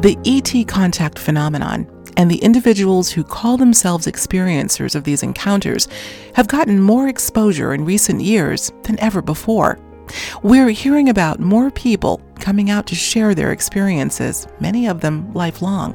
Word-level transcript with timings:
The 0.00 0.16
ET 0.24 0.66
contact 0.66 1.18
phenomenon 1.18 1.86
and 2.16 2.30
the 2.30 2.42
individuals 2.42 3.10
who 3.10 3.22
call 3.22 3.58
themselves 3.58 4.06
experiencers 4.06 4.94
of 4.94 5.04
these 5.04 5.22
encounters 5.22 5.88
have 6.34 6.48
gotten 6.48 6.80
more 6.80 7.08
exposure 7.08 7.74
in 7.74 7.84
recent 7.84 8.22
years 8.22 8.72
than 8.84 8.98
ever 8.98 9.20
before. 9.20 9.78
We're 10.42 10.70
hearing 10.70 11.10
about 11.10 11.38
more 11.38 11.70
people 11.70 12.22
coming 12.38 12.70
out 12.70 12.86
to 12.86 12.94
share 12.94 13.34
their 13.34 13.52
experiences, 13.52 14.48
many 14.58 14.88
of 14.88 15.02
them 15.02 15.34
lifelong. 15.34 15.94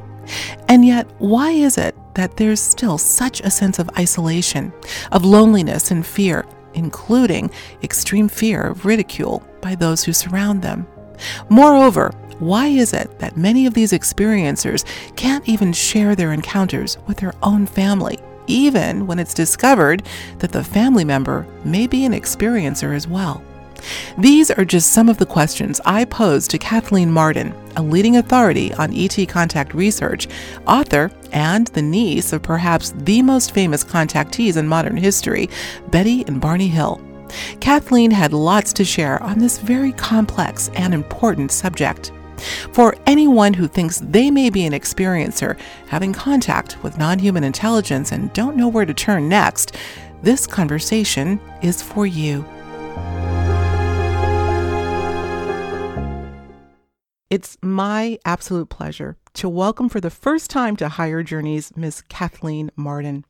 And 0.68 0.84
yet, 0.84 1.10
why 1.18 1.50
is 1.50 1.76
it 1.76 1.96
that 2.14 2.36
there's 2.36 2.60
still 2.60 2.98
such 2.98 3.40
a 3.40 3.50
sense 3.50 3.80
of 3.80 3.90
isolation, 3.98 4.72
of 5.10 5.24
loneliness 5.24 5.90
and 5.90 6.06
fear, 6.06 6.46
including 6.74 7.50
extreme 7.82 8.28
fear 8.28 8.68
of 8.68 8.84
ridicule 8.84 9.42
by 9.60 9.74
those 9.74 10.04
who 10.04 10.12
surround 10.12 10.62
them? 10.62 10.86
Moreover, 11.48 12.12
why 12.38 12.66
is 12.66 12.92
it 12.92 13.18
that 13.18 13.36
many 13.36 13.66
of 13.66 13.74
these 13.74 13.92
experiencers 13.92 14.84
can't 15.16 15.48
even 15.48 15.72
share 15.72 16.14
their 16.14 16.32
encounters 16.32 16.98
with 17.06 17.16
their 17.16 17.32
own 17.42 17.66
family, 17.66 18.18
even 18.46 19.06
when 19.06 19.18
it's 19.18 19.32
discovered 19.32 20.02
that 20.38 20.52
the 20.52 20.62
family 20.62 21.04
member 21.04 21.46
may 21.64 21.86
be 21.86 22.04
an 22.04 22.12
experiencer 22.12 22.94
as 22.94 23.08
well? 23.08 23.42
These 24.18 24.50
are 24.50 24.64
just 24.64 24.92
some 24.92 25.08
of 25.08 25.18
the 25.18 25.26
questions 25.26 25.80
I 25.84 26.04
posed 26.04 26.50
to 26.50 26.58
Kathleen 26.58 27.10
Marden, 27.10 27.54
a 27.76 27.82
leading 27.82 28.16
authority 28.16 28.72
on 28.74 28.94
ET 28.94 29.16
contact 29.28 29.74
research, 29.74 30.28
author, 30.66 31.10
and 31.32 31.66
the 31.68 31.82
niece 31.82 32.32
of 32.32 32.42
perhaps 32.42 32.92
the 32.96 33.22
most 33.22 33.52
famous 33.52 33.84
contactees 33.84 34.56
in 34.56 34.66
modern 34.66 34.96
history, 34.96 35.48
Betty 35.88 36.24
and 36.26 36.40
Barney 36.40 36.68
Hill. 36.68 37.00
Kathleen 37.60 38.10
had 38.10 38.32
lots 38.32 38.72
to 38.74 38.84
share 38.84 39.22
on 39.22 39.38
this 39.38 39.58
very 39.58 39.92
complex 39.92 40.70
and 40.74 40.94
important 40.94 41.50
subject. 41.52 42.12
For 42.72 42.94
anyone 43.06 43.54
who 43.54 43.66
thinks 43.66 44.00
they 44.00 44.30
may 44.30 44.50
be 44.50 44.66
an 44.66 44.72
experiencer 44.72 45.58
having 45.88 46.12
contact 46.12 46.82
with 46.82 46.98
non 46.98 47.18
human 47.18 47.44
intelligence 47.44 48.12
and 48.12 48.32
don't 48.32 48.56
know 48.56 48.68
where 48.68 48.84
to 48.84 48.94
turn 48.94 49.28
next, 49.28 49.76
this 50.22 50.46
conversation 50.46 51.40
is 51.62 51.82
for 51.82 52.06
you. 52.06 52.44
It's 57.28 57.58
my 57.60 58.18
absolute 58.24 58.68
pleasure 58.68 59.16
to 59.34 59.48
welcome 59.48 59.88
for 59.88 60.00
the 60.00 60.10
first 60.10 60.48
time 60.48 60.76
to 60.76 60.88
Higher 60.88 61.22
Journeys 61.22 61.76
Miss 61.76 62.00
Kathleen 62.02 62.70
Marden. 62.76 63.24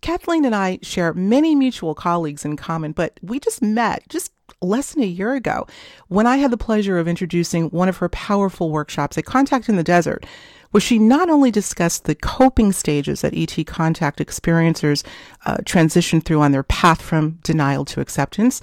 Kathleen 0.00 0.44
and 0.44 0.54
I 0.54 0.78
share 0.82 1.12
many 1.14 1.54
mutual 1.54 1.94
colleagues 1.94 2.44
in 2.44 2.56
common, 2.56 2.92
but 2.92 3.18
we 3.22 3.40
just 3.40 3.62
met 3.62 4.08
just 4.08 4.32
less 4.62 4.94
than 4.94 5.02
a 5.02 5.06
year 5.06 5.34
ago 5.34 5.66
when 6.08 6.26
I 6.26 6.36
had 6.36 6.50
the 6.50 6.56
pleasure 6.56 6.98
of 6.98 7.08
introducing 7.08 7.68
one 7.70 7.88
of 7.88 7.98
her 7.98 8.08
powerful 8.08 8.70
workshops, 8.70 9.16
A 9.16 9.22
Contact 9.22 9.68
in 9.68 9.76
the 9.76 9.82
Desert, 9.82 10.24
where 10.70 10.80
she 10.80 10.98
not 10.98 11.30
only 11.30 11.50
discussed 11.50 12.04
the 12.04 12.14
coping 12.14 12.72
stages 12.72 13.20
that 13.20 13.34
ET 13.34 13.66
contact 13.66 14.18
experiencers 14.18 15.04
uh, 15.44 15.58
transition 15.64 16.20
through 16.20 16.40
on 16.40 16.52
their 16.52 16.62
path 16.62 17.02
from 17.02 17.38
denial 17.42 17.84
to 17.86 18.00
acceptance, 18.00 18.60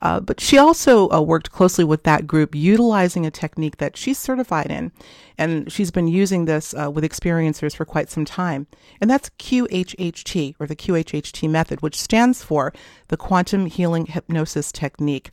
uh, 0.00 0.18
but 0.20 0.40
she 0.40 0.58
also 0.58 1.08
uh, 1.10 1.20
worked 1.20 1.52
closely 1.52 1.84
with 1.84 2.02
that 2.02 2.26
group, 2.26 2.54
utilizing 2.54 3.24
a 3.24 3.30
technique 3.30 3.76
that 3.76 3.96
she's 3.96 4.18
certified 4.18 4.70
in. 4.70 4.90
And 5.38 5.70
she's 5.72 5.90
been 5.90 6.08
using 6.08 6.44
this 6.44 6.74
uh, 6.74 6.90
with 6.90 7.04
experiencers 7.04 7.74
for 7.74 7.84
quite 7.84 8.10
some 8.10 8.24
time. 8.24 8.66
And 9.00 9.10
that's 9.10 9.30
QHHT, 9.38 10.56
or 10.58 10.66
the 10.66 10.76
QHHT 10.76 11.48
method, 11.48 11.82
which 11.82 12.00
stands 12.00 12.42
for 12.42 12.72
the 13.08 13.16
Quantum 13.16 13.66
Healing 13.66 14.06
Hypnosis 14.06 14.72
Technique. 14.72 15.30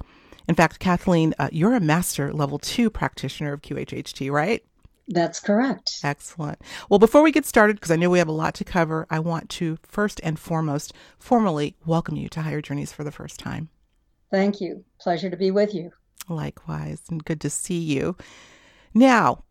In 0.48 0.56
fact, 0.56 0.80
Kathleen, 0.80 1.36
uh, 1.38 1.50
you're 1.52 1.76
a 1.76 1.80
master 1.80 2.34
level 2.34 2.58
two 2.58 2.90
practitioner 2.90 3.54
of 3.54 3.62
QHHT, 3.62 4.32
right? 4.32 4.64
That's 5.10 5.40
correct. 5.40 6.00
Excellent. 6.04 6.60
Well, 6.88 7.00
before 7.00 7.24
we 7.24 7.32
get 7.32 7.46
started, 7.46 7.78
because 7.78 7.92
I 7.92 7.96
know 7.96 8.12
we 8.12 8.20
have 8.20 8.28
a 8.28 8.32
lot 8.32 8.54
to 8.56 8.64
cover, 8.64 9.08
I 9.10 9.20
want 9.20 9.50
to 9.50 9.78
first 9.84 10.22
and 10.24 10.38
foremost 10.38 10.94
formally 11.18 11.76
welcome 11.86 12.16
you 12.16 12.30
to 12.30 12.42
Higher 12.42 12.62
Journeys 12.62 12.92
for 12.92 13.04
the 13.04 13.12
first 13.12 13.40
time. 13.40 13.70
Thank 14.32 14.62
you. 14.62 14.86
Pleasure 15.00 15.30
to 15.30 15.38
be 15.38 15.50
with 15.50 15.74
you. 15.74 15.92
Likewise, 16.28 17.02
and 17.10 17.26
good 17.26 17.42
to 17.42 17.50
see 17.50 17.80
you. 17.80 18.16
Now, 18.94 19.44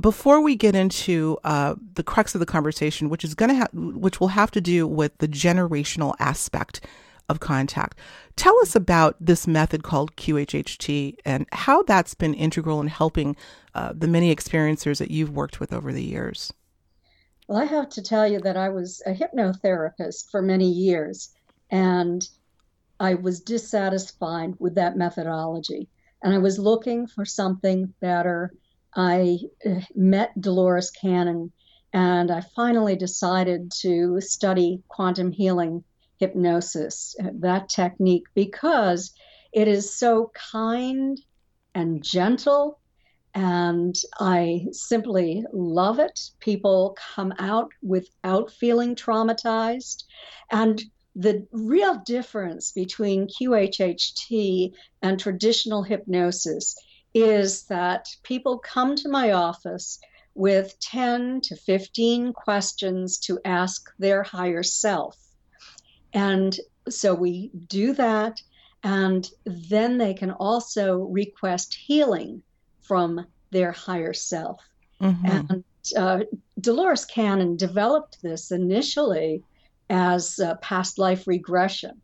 before 0.00 0.40
we 0.40 0.56
get 0.56 0.74
into 0.74 1.38
uh, 1.44 1.74
the 1.94 2.02
crux 2.02 2.34
of 2.34 2.38
the 2.38 2.46
conversation, 2.46 3.08
which 3.08 3.24
is 3.24 3.34
going 3.34 3.48
to 3.48 3.54
have, 3.54 3.70
which 3.72 4.20
will 4.20 4.28
have 4.28 4.50
to 4.52 4.60
do 4.60 4.86
with 4.86 5.16
the 5.18 5.28
generational 5.28 6.14
aspect 6.18 6.84
of 7.28 7.40
contact, 7.40 7.98
tell 8.36 8.58
us 8.60 8.76
about 8.76 9.16
this 9.20 9.46
method 9.46 9.82
called 9.82 10.14
QHHT 10.16 11.16
and 11.24 11.46
how 11.52 11.82
that's 11.82 12.14
been 12.14 12.34
integral 12.34 12.80
in 12.80 12.88
helping 12.88 13.36
uh, 13.74 13.92
the 13.96 14.06
many 14.06 14.34
experiencers 14.34 14.98
that 14.98 15.10
you've 15.10 15.34
worked 15.34 15.58
with 15.58 15.72
over 15.72 15.92
the 15.92 16.04
years. 16.04 16.52
Well, 17.48 17.58
I 17.58 17.64
have 17.64 17.88
to 17.90 18.02
tell 18.02 18.26
you 18.26 18.40
that 18.40 18.56
I 18.56 18.68
was 18.68 19.02
a 19.06 19.12
hypnotherapist 19.12 20.30
for 20.30 20.42
many 20.42 20.68
years, 20.68 21.30
and 21.70 22.28
I 22.98 23.14
was 23.14 23.40
dissatisfied 23.40 24.54
with 24.58 24.74
that 24.76 24.96
methodology 24.96 25.88
and 26.22 26.34
I 26.34 26.38
was 26.38 26.58
looking 26.58 27.06
for 27.06 27.24
something 27.24 27.92
better. 28.00 28.52
I 28.96 29.38
uh, 29.64 29.80
met 29.94 30.40
Dolores 30.40 30.90
Cannon 30.90 31.52
and 31.92 32.30
I 32.30 32.40
finally 32.40 32.96
decided 32.96 33.70
to 33.80 34.20
study 34.20 34.82
quantum 34.88 35.32
healing 35.32 35.84
hypnosis, 36.18 37.14
uh, 37.22 37.28
that 37.40 37.68
technique, 37.68 38.24
because 38.34 39.12
it 39.52 39.68
is 39.68 39.96
so 39.96 40.30
kind 40.34 41.18
and 41.74 42.02
gentle. 42.02 42.80
And 43.34 43.94
I 44.18 44.66
simply 44.72 45.44
love 45.52 45.98
it. 45.98 46.18
People 46.40 46.96
come 47.14 47.34
out 47.38 47.70
without 47.82 48.50
feeling 48.50 48.94
traumatized. 48.94 50.04
And 50.50 50.82
the 51.14 51.46
real 51.52 52.02
difference 52.04 52.72
between 52.72 53.28
QHHT 53.28 54.72
and 55.02 55.20
traditional 55.20 55.82
hypnosis 55.82 56.76
is 57.16 57.62
that 57.62 58.14
people 58.24 58.58
come 58.58 58.94
to 58.94 59.08
my 59.08 59.32
office 59.32 59.98
with 60.34 60.78
10 60.80 61.40
to 61.40 61.56
15 61.56 62.34
questions 62.34 63.16
to 63.16 63.40
ask 63.42 63.90
their 63.98 64.22
higher 64.22 64.62
self. 64.62 65.16
And 66.12 66.54
so 66.90 67.14
we 67.14 67.50
do 67.68 67.94
that, 67.94 68.42
and 68.82 69.30
then 69.46 69.96
they 69.96 70.12
can 70.12 70.30
also 70.30 70.98
request 70.98 71.72
healing 71.72 72.42
from 72.82 73.26
their 73.50 73.72
higher 73.72 74.12
self. 74.12 74.60
Mm-hmm. 75.00 75.26
And 75.26 75.64
uh, 75.96 76.20
Dolores 76.60 77.06
Cannon 77.06 77.56
developed 77.56 78.20
this 78.20 78.50
initially 78.52 79.42
as 79.88 80.38
past 80.60 80.98
life 80.98 81.26
regression. 81.26 82.02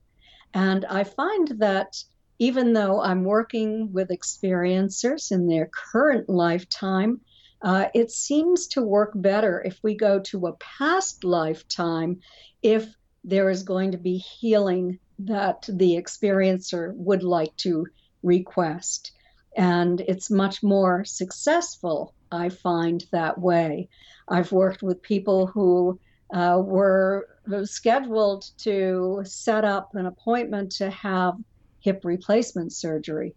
And 0.54 0.86
I 0.86 1.04
find 1.04 1.48
that 1.58 2.02
even 2.38 2.72
though 2.72 3.00
I'm 3.00 3.24
working 3.24 3.92
with 3.92 4.08
experiencers 4.08 5.30
in 5.30 5.46
their 5.46 5.70
current 5.92 6.28
lifetime, 6.28 7.20
uh, 7.62 7.86
it 7.94 8.10
seems 8.10 8.66
to 8.68 8.82
work 8.82 9.12
better 9.14 9.62
if 9.64 9.78
we 9.82 9.94
go 9.94 10.18
to 10.18 10.46
a 10.46 10.56
past 10.56 11.22
lifetime 11.22 12.20
if 12.62 12.94
there 13.24 13.50
is 13.50 13.62
going 13.62 13.92
to 13.92 13.98
be 13.98 14.18
healing 14.18 14.98
that 15.20 15.64
the 15.68 15.94
experiencer 15.94 16.92
would 16.96 17.22
like 17.22 17.56
to 17.58 17.86
request. 18.22 19.12
And 19.56 20.00
it's 20.00 20.30
much 20.30 20.62
more 20.62 21.04
successful, 21.04 22.14
I 22.32 22.48
find, 22.48 23.04
that 23.12 23.38
way. 23.38 23.88
I've 24.28 24.50
worked 24.50 24.82
with 24.82 25.02
people 25.02 25.46
who 25.46 26.00
uh, 26.32 26.60
were 26.64 27.28
scheduled 27.64 28.46
to 28.58 29.20
set 29.24 29.64
up 29.64 29.94
an 29.94 30.06
appointment 30.06 30.72
to 30.72 30.90
have 30.90 31.34
hip 31.82 32.00
replacement 32.04 32.72
surgery 32.72 33.34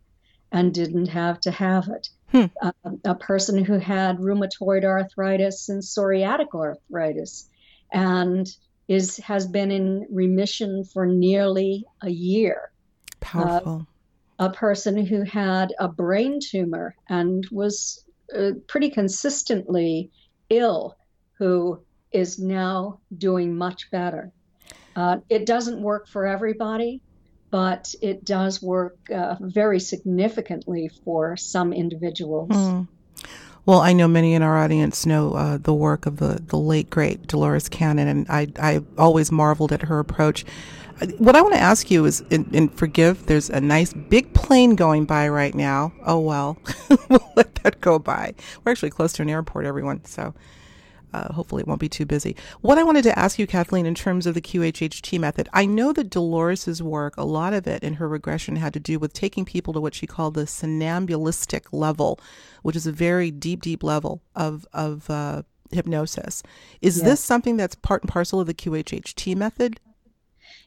and 0.51 0.73
didn't 0.73 1.07
have 1.07 1.39
to 1.41 1.51
have 1.51 1.89
it. 1.89 2.09
Hmm. 2.31 2.45
Uh, 2.61 2.91
a 3.03 3.15
person 3.15 3.63
who 3.63 3.77
had 3.77 4.17
rheumatoid 4.17 4.83
arthritis 4.83 5.69
and 5.69 5.81
psoriatic 5.81 6.53
arthritis 6.53 7.49
and 7.91 8.47
is 8.87 9.17
has 9.17 9.47
been 9.47 9.71
in 9.71 10.07
remission 10.09 10.83
for 10.85 11.05
nearly 11.05 11.85
a 12.01 12.09
year. 12.09 12.71
Powerful. 13.19 13.87
Uh, 14.39 14.47
a 14.47 14.49
person 14.49 15.05
who 15.05 15.21
had 15.23 15.73
a 15.79 15.87
brain 15.87 16.39
tumor 16.41 16.95
and 17.09 17.47
was 17.51 18.03
uh, 18.37 18.51
pretty 18.67 18.89
consistently 18.89 20.11
ill 20.49 20.97
who 21.37 21.79
is 22.11 22.39
now 22.39 22.99
doing 23.17 23.55
much 23.55 23.89
better. 23.91 24.31
Uh, 24.95 25.17
it 25.29 25.45
doesn't 25.45 25.81
work 25.81 26.07
for 26.07 26.25
everybody, 26.25 27.01
but 27.49 27.93
it 28.01 28.25
does 28.25 28.61
work 28.61 28.97
uh, 29.09 29.35
very 29.39 29.79
significantly 29.79 30.89
for 31.03 31.37
some 31.37 31.73
individuals. 31.73 32.49
Mm. 32.49 32.87
Well, 33.65 33.79
I 33.79 33.93
know 33.93 34.07
many 34.07 34.35
in 34.35 34.43
our 34.43 34.57
audience 34.57 35.07
know 35.07 35.33
uh, 35.33 35.57
the 35.57 35.73
work 35.73 36.05
of 36.05 36.17
the, 36.17 36.39
the 36.45 36.57
late, 36.57 36.89
great 36.89 37.25
Dolores 37.25 37.67
Cannon, 37.67 38.07
and 38.07 38.27
I, 38.29 38.47
I 38.59 38.81
always 38.97 39.31
marveled 39.31 39.71
at 39.71 39.81
her 39.83 39.97
approach. 39.97 40.45
What 41.17 41.35
I 41.35 41.41
want 41.41 41.55
to 41.55 41.59
ask 41.59 41.89
you 41.89 42.05
is, 42.05 42.23
and, 42.29 42.53
and 42.55 42.73
forgive, 42.73 43.25
there's 43.25 43.49
a 43.49 43.59
nice 43.59 43.91
big 43.91 44.33
plane 44.33 44.75
going 44.75 45.05
by 45.05 45.27
right 45.29 45.53
now. 45.53 45.93
Oh, 46.05 46.19
well, 46.19 46.57
we'll 47.09 47.31
let 47.35 47.55
that 47.55 47.81
go 47.81 47.97
by. 47.97 48.35
We're 48.63 48.71
actually 48.71 48.91
close 48.91 49.13
to 49.13 49.23
an 49.23 49.29
airport, 49.29 49.65
everyone, 49.65 50.05
so 50.05 50.35
uh, 51.15 51.33
hopefully 51.33 51.61
it 51.61 51.67
won't 51.67 51.79
be 51.79 51.87
too 51.87 52.05
busy. 52.05 52.35
What 52.59 52.77
I 52.77 52.83
wanted 52.83 53.03
to 53.03 53.17
ask 53.17 53.39
you, 53.39 53.47
Kathleen, 53.47 53.85
in 53.85 53.95
terms 53.95 54.25
of 54.25 54.33
the 54.33 54.41
QHHT 54.41 55.17
method, 55.17 55.47
I 55.53 55.65
know 55.65 55.93
that 55.93 56.09
Dolores's 56.09 56.83
work, 56.83 57.15
a 57.15 57.23
lot 57.23 57.53
of 57.53 57.67
it 57.67 57.83
in 57.83 57.93
her 57.95 58.07
regression 58.07 58.57
had 58.57 58.73
to 58.73 58.79
do 58.79 58.99
with 58.99 59.13
taking 59.13 59.45
people 59.45 59.73
to 59.73 59.79
what 59.79 59.95
she 59.95 60.07
called 60.07 60.33
the 60.33 60.45
somnambulistic 60.45 61.71
level, 61.71 62.19
which 62.63 62.75
is 62.75 62.85
a 62.85 62.91
very 62.91 63.31
deep, 63.31 63.61
deep 63.61 63.81
level 63.81 64.21
of 64.35 64.67
of 64.73 65.09
uh, 65.09 65.43
hypnosis. 65.71 66.43
Is 66.81 66.97
yes. 66.97 67.05
this 67.05 67.19
something 67.21 67.55
that's 67.55 67.75
part 67.75 68.03
and 68.03 68.11
parcel 68.11 68.41
of 68.41 68.47
the 68.47 68.53
QHHT 68.53 69.35
method? 69.37 69.79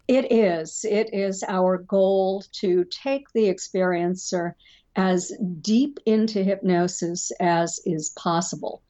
It 0.06 0.33
is. 0.33 0.87
It 0.89 1.11
is 1.12 1.45
our 1.47 1.77
goal 1.77 2.43
to 2.53 2.85
take 2.85 3.31
the 3.35 3.53
experiencer 3.53 4.55
as 4.97 5.31
deep 5.61 5.99
into 6.06 6.43
hypnosis 6.43 7.31
as 7.39 7.81
is 7.85 8.11
possible. 8.17 8.83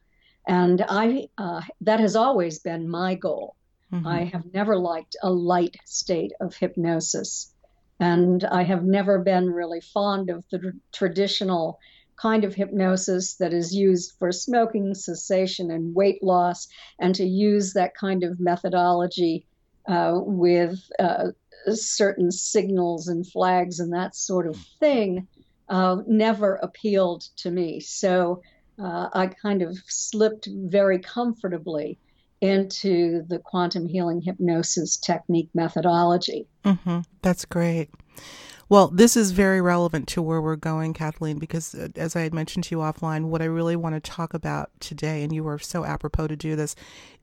And 0.49 0.83
I 0.89 1.29
uh, 1.37 1.61
that 1.81 1.99
has 1.99 2.15
always 2.15 2.57
been 2.57 2.89
my 2.89 3.13
goal. 3.13 3.55
Mm-hmm. 3.93 4.07
I 4.07 4.23
have 4.23 4.51
never 4.51 4.75
liked 4.77 5.15
a 5.21 5.29
light 5.29 5.77
state 5.85 6.33
of 6.41 6.55
hypnosis. 6.55 7.53
And 7.99 8.43
I 8.43 8.63
have 8.63 8.83
never 8.83 9.19
been 9.19 9.49
really 9.51 9.81
fond 9.81 10.29
of 10.29 10.43
the 10.51 10.57
tr- 10.57 10.77
traditional 10.91 11.79
kind 12.15 12.43
of 12.43 12.55
hypnosis 12.55 13.35
that 13.35 13.53
is 13.53 13.75
used 13.75 14.13
for 14.17 14.31
smoking 14.31 14.95
cessation 14.95 15.69
and 15.69 15.95
weight 15.95 16.23
loss, 16.23 16.67
and 16.99 17.13
to 17.15 17.25
use 17.25 17.73
that 17.73 17.93
kind 17.95 18.23
of 18.23 18.39
methodology 18.39 19.45
uh, 19.87 20.13
with 20.15 20.79
uh, 20.97 21.27
certain 21.73 22.31
signals 22.31 23.07
and 23.07 23.27
flags 23.27 23.79
and 23.79 23.93
that 23.93 24.15
sort 24.15 24.47
of 24.47 24.55
thing 24.79 25.27
uh, 25.69 25.97
never 26.07 26.55
appealed 26.55 27.21
to 27.37 27.51
me. 27.51 27.79
So 27.79 28.41
uh, 28.81 29.09
I 29.13 29.27
kind 29.27 29.61
of 29.61 29.77
slipped 29.87 30.47
very 30.51 30.99
comfortably 30.99 31.97
into 32.41 33.23
the 33.27 33.39
quantum 33.39 33.85
healing 33.85 34.21
hypnosis 34.21 34.97
technique 34.97 35.49
methodology. 35.53 36.47
Mm-hmm. 36.63 36.99
That's 37.21 37.45
great. 37.45 37.89
Well, 38.69 38.89
this 38.89 39.17
is 39.17 39.31
very 39.31 39.61
relevant 39.61 40.07
to 40.09 40.21
where 40.21 40.39
we're 40.39 40.55
going, 40.55 40.93
Kathleen, 40.93 41.39
because 41.39 41.73
uh, 41.73 41.87
as 41.95 42.15
I 42.15 42.21
had 42.21 42.35
mentioned 42.35 42.65
to 42.65 42.75
you 42.75 42.81
offline, 42.81 43.25
what 43.25 43.41
I 43.41 43.45
really 43.45 43.75
want 43.75 43.95
to 43.95 44.11
talk 44.11 44.35
about 44.35 44.69
today, 44.79 45.23
and 45.23 45.33
you 45.33 45.43
were 45.43 45.57
so 45.57 45.83
apropos 45.83 46.27
to 46.27 46.35
do 46.35 46.55
this, 46.55 46.75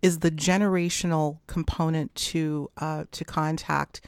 is 0.02 0.18
the 0.18 0.30
generational 0.32 1.38
component 1.46 2.12
to 2.16 2.68
uh, 2.78 3.04
to 3.12 3.24
contact 3.24 4.00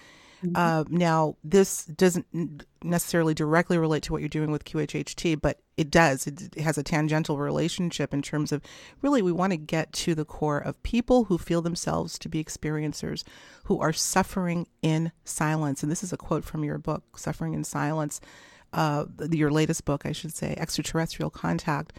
Mm-hmm. 0.44 0.56
Uh, 0.56 0.85
now, 0.88 1.37
this 1.43 1.85
doesn't 1.85 2.64
necessarily 2.82 3.35
directly 3.35 3.76
relate 3.76 4.02
to 4.05 4.12
what 4.12 4.23
you're 4.23 4.29
doing 4.29 4.50
with 4.50 4.64
QHHT, 4.64 5.40
but 5.40 5.61
it 5.76 5.90
does. 5.90 6.26
It, 6.26 6.55
has 6.58 6.79
a 6.79 6.82
tangential 6.82 7.38
relationship 7.38 8.14
in 8.14 8.23
terms 8.23 8.52
of 8.52 8.62
really 9.02 9.20
we 9.20 9.32
want 9.32 9.52
to 9.52 9.56
get 9.56 9.93
to 9.94 10.14
the 10.14 10.25
core 10.25 10.58
of 10.58 10.82
people 10.82 11.25
who 11.25 11.38
feel 11.38 11.62
themselves 11.62 12.19
to 12.20 12.29
be 12.29 12.43
experiencers 12.43 13.25
who 13.64 13.81
are 13.81 13.93
suffering 13.93 14.67
in 14.82 15.12
silence. 15.25 15.82
And 15.82 15.90
this 15.90 16.05
is 16.05 16.12
a 16.12 16.17
quote 16.17 16.44
from 16.44 16.64
your 16.64 16.79
book, 16.79 17.19
Suffering 17.19 17.55
in 17.55 17.64
Silence, 17.64 18.20
uh, 18.73 19.06
your 19.31 19.50
latest 19.50 19.85
book, 19.85 20.06
I 20.06 20.12
should 20.12 20.35
say, 20.35 20.55
Extraterrestrial 20.56 21.31
Contact. 21.31 21.94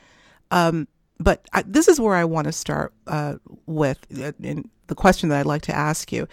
Um, 0.51 0.87
but 1.19 1.45
I, 1.51 1.63
this 1.63 1.87
is 1.87 1.99
where 1.99 2.15
I 2.15 2.23
want 2.23 2.45
to 2.45 2.53
start 2.53 2.93
uh, 3.05 3.35
with 3.65 4.05
uh, 4.17 4.31
in 4.41 4.69
the 4.87 4.95
question 4.95 5.29
that 5.29 5.39
I'd 5.39 5.45
like 5.45 5.63
to 5.63 5.75
ask 5.75 6.11
you. 6.11 6.27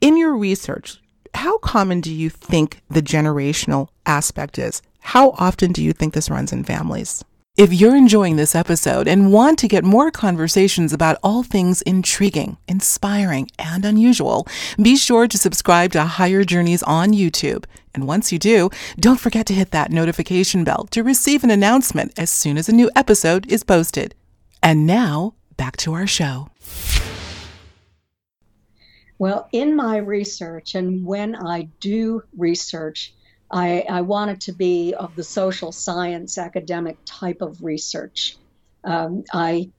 In 0.00 0.16
your 0.16 0.36
research, 0.36 1.00
how 1.34 1.58
common 1.58 2.00
do 2.00 2.12
you 2.12 2.30
think 2.30 2.80
the 2.88 3.02
generational 3.02 3.88
aspect 4.06 4.58
is? 4.58 4.82
How 5.00 5.30
often 5.32 5.72
do 5.72 5.82
you 5.82 5.92
think 5.92 6.14
this 6.14 6.30
runs 6.30 6.52
in 6.52 6.64
families? 6.64 7.24
If 7.56 7.72
you're 7.72 7.96
enjoying 7.96 8.36
this 8.36 8.54
episode 8.54 9.08
and 9.08 9.32
want 9.32 9.58
to 9.58 9.66
get 9.66 9.82
more 9.82 10.12
conversations 10.12 10.92
about 10.92 11.18
all 11.24 11.42
things 11.42 11.82
intriguing, 11.82 12.56
inspiring, 12.68 13.50
and 13.58 13.84
unusual, 13.84 14.46
be 14.80 14.96
sure 14.96 15.26
to 15.26 15.36
subscribe 15.36 15.90
to 15.92 16.04
Higher 16.04 16.44
Journeys 16.44 16.84
on 16.84 17.12
YouTube. 17.12 17.64
And 17.92 18.06
once 18.06 18.30
you 18.30 18.38
do, 18.38 18.70
don't 19.00 19.18
forget 19.18 19.44
to 19.46 19.54
hit 19.54 19.72
that 19.72 19.90
notification 19.90 20.62
bell 20.62 20.84
to 20.92 21.02
receive 21.02 21.42
an 21.42 21.50
announcement 21.50 22.16
as 22.16 22.30
soon 22.30 22.58
as 22.58 22.68
a 22.68 22.72
new 22.72 22.92
episode 22.94 23.50
is 23.50 23.64
posted. 23.64 24.14
And 24.62 24.86
now, 24.86 25.34
back 25.56 25.76
to 25.78 25.94
our 25.94 26.06
show. 26.06 26.50
Well, 29.18 29.48
in 29.52 29.74
my 29.74 29.96
research, 29.96 30.74
and 30.74 31.04
when 31.04 31.34
I 31.34 31.62
do 31.80 32.22
research, 32.36 33.14
I, 33.50 33.84
I 33.88 34.02
want 34.02 34.30
it 34.30 34.40
to 34.42 34.52
be 34.52 34.94
of 34.94 35.16
the 35.16 35.24
social 35.24 35.72
science 35.72 36.38
academic 36.38 36.98
type 37.04 37.40
of 37.40 37.62
research. 37.62 38.36
Um, 38.84 39.24
I 39.32 39.70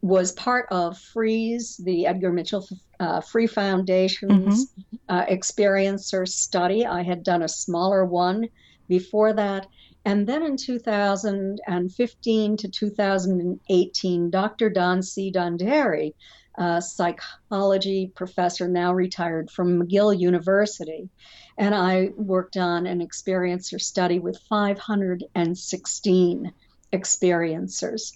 was 0.00 0.32
part 0.32 0.68
of 0.70 0.98
FREE's, 0.98 1.76
the 1.76 2.06
Edgar 2.06 2.32
Mitchell 2.32 2.66
uh, 2.98 3.20
Free 3.20 3.46
Foundation's 3.46 4.70
mm-hmm. 4.70 4.96
uh, 5.08 5.26
experiencer 5.26 6.26
study. 6.26 6.86
I 6.86 7.02
had 7.02 7.22
done 7.22 7.42
a 7.42 7.48
smaller 7.48 8.04
one 8.04 8.48
before 8.88 9.32
that. 9.34 9.66
And 10.04 10.26
then 10.26 10.42
in 10.42 10.56
2015 10.56 12.56
to 12.56 12.68
2018, 12.68 14.30
Dr. 14.30 14.70
Don 14.70 15.02
C. 15.02 15.30
Donderi 15.30 16.14
uh, 16.58 16.80
psychology 16.80 18.12
professor, 18.14 18.68
now 18.68 18.92
retired 18.92 19.50
from 19.50 19.80
McGill 19.80 20.18
University. 20.18 21.08
And 21.56 21.74
I 21.74 22.10
worked 22.16 22.56
on 22.56 22.86
an 22.86 23.06
experiencer 23.06 23.80
study 23.80 24.18
with 24.18 24.38
516 24.48 26.52
experiencers. 26.92 28.12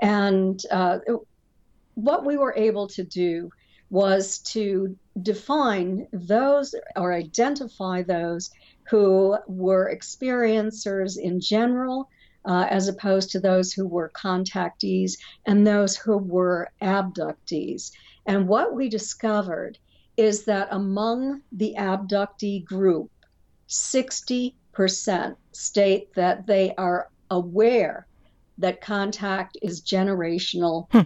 And 0.00 0.60
uh, 0.70 0.98
what 1.94 2.24
we 2.24 2.36
were 2.36 2.54
able 2.56 2.88
to 2.88 3.04
do 3.04 3.50
was 3.90 4.38
to 4.38 4.96
define 5.20 6.06
those 6.12 6.74
or 6.96 7.12
identify 7.12 8.02
those 8.02 8.50
who 8.88 9.36
were 9.46 9.94
experiencers 9.94 11.18
in 11.18 11.40
general 11.40 12.08
uh, 12.44 12.66
as 12.70 12.88
opposed 12.88 13.30
to 13.30 13.40
those 13.40 13.72
who 13.72 13.86
were 13.86 14.10
contactees 14.10 15.18
and 15.46 15.66
those 15.66 15.96
who 15.96 16.16
were 16.16 16.70
abductees. 16.82 17.92
And 18.26 18.48
what 18.48 18.74
we 18.74 18.88
discovered 18.88 19.78
is 20.16 20.44
that 20.44 20.68
among 20.70 21.42
the 21.52 21.74
abductee 21.78 22.64
group, 22.64 23.10
60% 23.68 25.36
state 25.52 26.14
that 26.14 26.46
they 26.46 26.74
are 26.76 27.10
aware 27.30 28.06
that 28.58 28.80
contact 28.80 29.56
is 29.62 29.80
generational 29.80 30.90
hmm. 30.92 31.00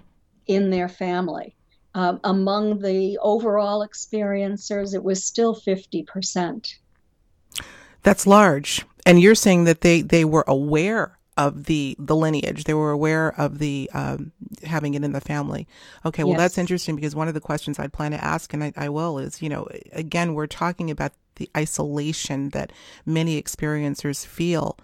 in 0.47 0.71
their 0.71 0.89
family. 0.89 1.55
Um, 1.95 2.19
among 2.25 2.81
the 2.81 3.19
overall 3.23 3.87
experiencers, 3.87 4.95
it 4.95 5.05
was 5.05 5.25
still 5.25 5.55
50%. 5.55 6.75
That's 8.03 8.27
large. 8.27 8.85
And 9.07 9.21
you're 9.21 9.37
saying 9.37 9.65
that 9.65 9.83
they, 9.83 10.03
they 10.03 10.25
were 10.25 10.45
aware 10.49 11.19
of 11.37 11.65
the 11.65 11.97
the 11.99 12.17
lineage. 12.17 12.65
They 12.65 12.75
were 12.75 12.91
aware 12.91 13.39
of 13.39 13.59
the 13.59 13.91
um, 13.93 14.33
having 14.63 14.95
it 14.95 15.05
in 15.05 15.13
the 15.13 15.21
family. 15.21 15.67
Okay, 16.05 16.25
well 16.25 16.33
yes. 16.33 16.41
that's 16.41 16.59
interesting 16.59 16.97
because 16.97 17.15
one 17.15 17.29
of 17.29 17.35
the 17.35 17.41
questions 17.41 17.79
I'd 17.79 17.93
plan 17.93 18.13
to 18.13 18.25
ask, 18.25 18.53
and 18.53 18.63
I, 18.63 18.73
I 18.77 18.89
will, 18.89 19.19
is 19.19 19.43
you 19.43 19.49
know, 19.49 19.67
again, 19.93 20.35
we're 20.35 20.47
talking 20.47 20.91
about 20.91 21.13
the 21.37 21.51
isolation 21.57 22.51
that 22.51 22.73
many 23.05 23.43
experiencers 23.43 24.25
feel 24.25 24.79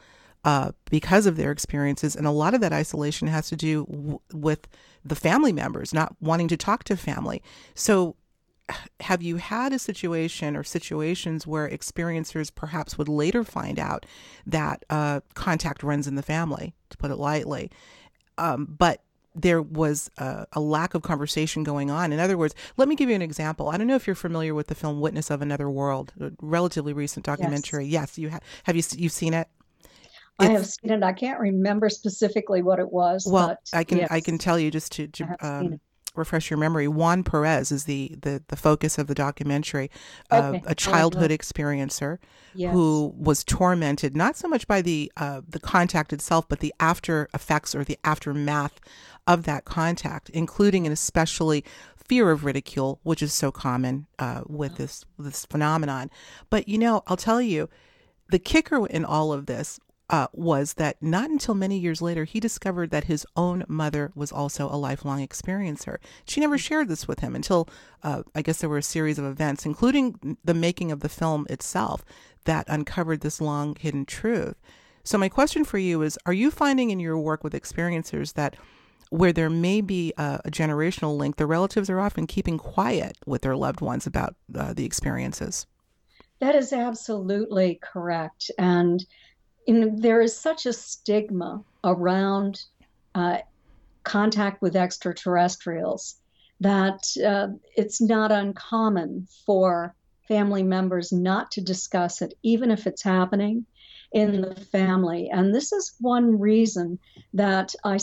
uh, 0.44 0.72
because 0.90 1.26
of 1.26 1.36
their 1.36 1.52
experiences, 1.52 2.16
and 2.16 2.26
a 2.26 2.32
lot 2.32 2.54
of 2.54 2.60
that 2.60 2.72
isolation 2.72 3.28
has 3.28 3.48
to 3.48 3.56
do 3.56 3.86
w- 3.86 4.20
with 4.32 4.66
the 5.04 5.14
family 5.14 5.52
members 5.52 5.94
not 5.94 6.14
wanting 6.20 6.48
to 6.48 6.56
talk 6.56 6.84
to 6.84 6.96
family. 6.96 7.42
So 7.74 8.16
have 9.00 9.22
you 9.22 9.36
had 9.36 9.72
a 9.72 9.78
situation 9.78 10.56
or 10.56 10.64
situations 10.64 11.46
where 11.46 11.68
experiencers 11.68 12.54
perhaps 12.54 12.98
would 12.98 13.08
later 13.08 13.44
find 13.44 13.78
out 13.78 14.06
that 14.46 14.84
uh, 14.90 15.20
contact 15.34 15.82
runs 15.82 16.06
in 16.06 16.14
the 16.14 16.22
family, 16.22 16.74
to 16.90 16.96
put 16.96 17.10
it 17.10 17.16
lightly, 17.16 17.70
um, 18.38 18.66
but 18.78 19.02
there 19.34 19.62
was 19.62 20.10
a, 20.18 20.46
a, 20.54 20.60
lack 20.60 20.94
of 20.94 21.02
conversation 21.02 21.62
going 21.62 21.90
on. 21.90 22.12
In 22.12 22.18
other 22.18 22.36
words, 22.36 22.54
let 22.76 22.88
me 22.88 22.96
give 22.96 23.08
you 23.08 23.14
an 23.14 23.22
example. 23.22 23.68
I 23.68 23.76
don't 23.76 23.86
know 23.86 23.94
if 23.94 24.06
you're 24.06 24.16
familiar 24.16 24.54
with 24.54 24.66
the 24.66 24.74
film 24.74 25.00
Witness 25.00 25.30
of 25.30 25.40
Another 25.40 25.70
World, 25.70 26.12
a 26.20 26.32
relatively 26.40 26.92
recent 26.92 27.24
documentary. 27.24 27.86
Yes, 27.86 28.02
yes 28.02 28.18
you 28.18 28.28
have. 28.30 28.42
Have 28.64 28.76
you 28.76 28.82
you've 28.96 29.12
seen 29.12 29.34
it? 29.34 29.48
I 30.40 30.46
have 30.46 30.66
seen 30.66 30.90
it. 30.90 31.02
I 31.02 31.12
can't 31.12 31.38
remember 31.38 31.88
specifically 31.90 32.62
what 32.62 32.78
it 32.78 32.90
was. 32.90 33.26
Well, 33.30 33.56
I 33.72 33.84
can 33.84 33.98
yes. 33.98 34.08
I 34.10 34.20
can 34.20 34.38
tell 34.38 34.58
you 34.58 34.70
just 34.70 34.92
to, 34.92 35.06
to 35.08 35.36
um, 35.46 35.80
refresh 36.16 36.50
your 36.50 36.58
memory, 36.58 36.88
Juan 36.88 37.22
Perez 37.24 37.70
is 37.72 37.84
the, 37.84 38.16
the, 38.20 38.42
the 38.48 38.56
focus 38.56 38.98
of 38.98 39.06
the 39.06 39.14
documentary, 39.14 39.90
uh, 40.30 40.52
Okay. 40.54 40.62
a 40.66 40.74
childhood 40.74 41.30
experiencer 41.30 42.18
Yes. 42.54 42.72
who 42.72 43.14
was 43.16 43.44
tormented 43.44 44.16
not 44.16 44.36
so 44.36 44.48
much 44.48 44.66
by 44.66 44.82
the 44.82 45.10
uh, 45.16 45.40
the 45.48 45.60
contact 45.60 46.12
itself, 46.12 46.48
but 46.48 46.60
the 46.60 46.74
after 46.80 47.28
effects 47.32 47.74
or 47.74 47.84
the 47.84 47.98
aftermath 48.04 48.80
of 49.26 49.44
that 49.44 49.64
contact, 49.64 50.30
including 50.30 50.84
and 50.86 50.92
especially 50.92 51.64
fear 51.96 52.30
of 52.32 52.44
ridicule, 52.44 52.98
which 53.04 53.22
is 53.22 53.32
so 53.32 53.52
common 53.52 54.06
uh, 54.18 54.42
with 54.48 54.76
this 54.76 55.04
this 55.18 55.46
phenomenon. 55.46 56.10
But 56.50 56.66
you 56.68 56.76
know, 56.76 57.02
I'll 57.06 57.16
tell 57.16 57.40
you, 57.40 57.68
the 58.30 58.40
kicker 58.40 58.84
in 58.88 59.04
all 59.04 59.32
of 59.32 59.46
this 59.46 59.78
uh, 60.10 60.26
was 60.32 60.74
that 60.74 60.96
not 61.00 61.30
until 61.30 61.54
many 61.54 61.78
years 61.78 62.02
later 62.02 62.24
he 62.24 62.40
discovered 62.40 62.90
that 62.90 63.04
his 63.04 63.24
own 63.36 63.64
mother 63.68 64.10
was 64.16 64.32
also 64.32 64.68
a 64.68 64.76
lifelong 64.76 65.26
experiencer. 65.26 65.98
She 66.24 66.40
never 66.40 66.58
shared 66.58 66.88
this 66.88 67.06
with 67.06 67.20
him 67.20 67.36
until 67.36 67.68
uh, 68.02 68.24
I 68.34 68.42
guess 68.42 68.58
there 68.58 68.68
were 68.68 68.78
a 68.78 68.82
series 68.82 69.18
of 69.18 69.24
events, 69.24 69.64
including 69.64 70.36
the 70.44 70.54
making 70.54 70.90
of 70.90 71.00
the 71.00 71.08
film 71.08 71.46
itself, 71.48 72.04
that 72.44 72.66
uncovered 72.68 73.20
this 73.20 73.40
long 73.40 73.76
hidden 73.76 74.04
truth. 74.04 74.56
So, 75.04 75.16
my 75.16 75.28
question 75.28 75.64
for 75.64 75.78
you 75.78 76.02
is 76.02 76.18
Are 76.26 76.32
you 76.32 76.50
finding 76.50 76.90
in 76.90 76.98
your 76.98 77.18
work 77.18 77.44
with 77.44 77.52
experiencers 77.52 78.34
that 78.34 78.56
where 79.10 79.32
there 79.32 79.50
may 79.50 79.80
be 79.80 80.12
a, 80.18 80.40
a 80.44 80.50
generational 80.50 81.16
link, 81.16 81.36
the 81.36 81.46
relatives 81.46 81.88
are 81.88 82.00
often 82.00 82.26
keeping 82.26 82.58
quiet 82.58 83.16
with 83.26 83.42
their 83.42 83.56
loved 83.56 83.80
ones 83.80 84.06
about 84.06 84.34
uh, 84.56 84.72
the 84.72 84.84
experiences? 84.84 85.66
That 86.40 86.54
is 86.54 86.72
absolutely 86.72 87.78
correct. 87.82 88.50
And 88.58 89.04
there 89.70 90.20
is 90.20 90.36
such 90.36 90.66
a 90.66 90.72
stigma 90.72 91.62
around 91.84 92.64
uh, 93.14 93.38
contact 94.02 94.62
with 94.62 94.76
extraterrestrials 94.76 96.16
that 96.60 97.04
uh, 97.24 97.48
it's 97.76 98.00
not 98.00 98.32
uncommon 98.32 99.26
for 99.46 99.94
family 100.28 100.62
members 100.62 101.12
not 101.12 101.50
to 101.52 101.60
discuss 101.60 102.22
it, 102.22 102.34
even 102.42 102.70
if 102.70 102.86
it's 102.86 103.02
happening 103.02 103.66
in 104.12 104.40
the 104.40 104.54
family. 104.54 105.30
And 105.30 105.54
this 105.54 105.72
is 105.72 105.94
one 106.00 106.38
reason 106.38 106.98
that 107.34 107.74
I, 107.84 107.98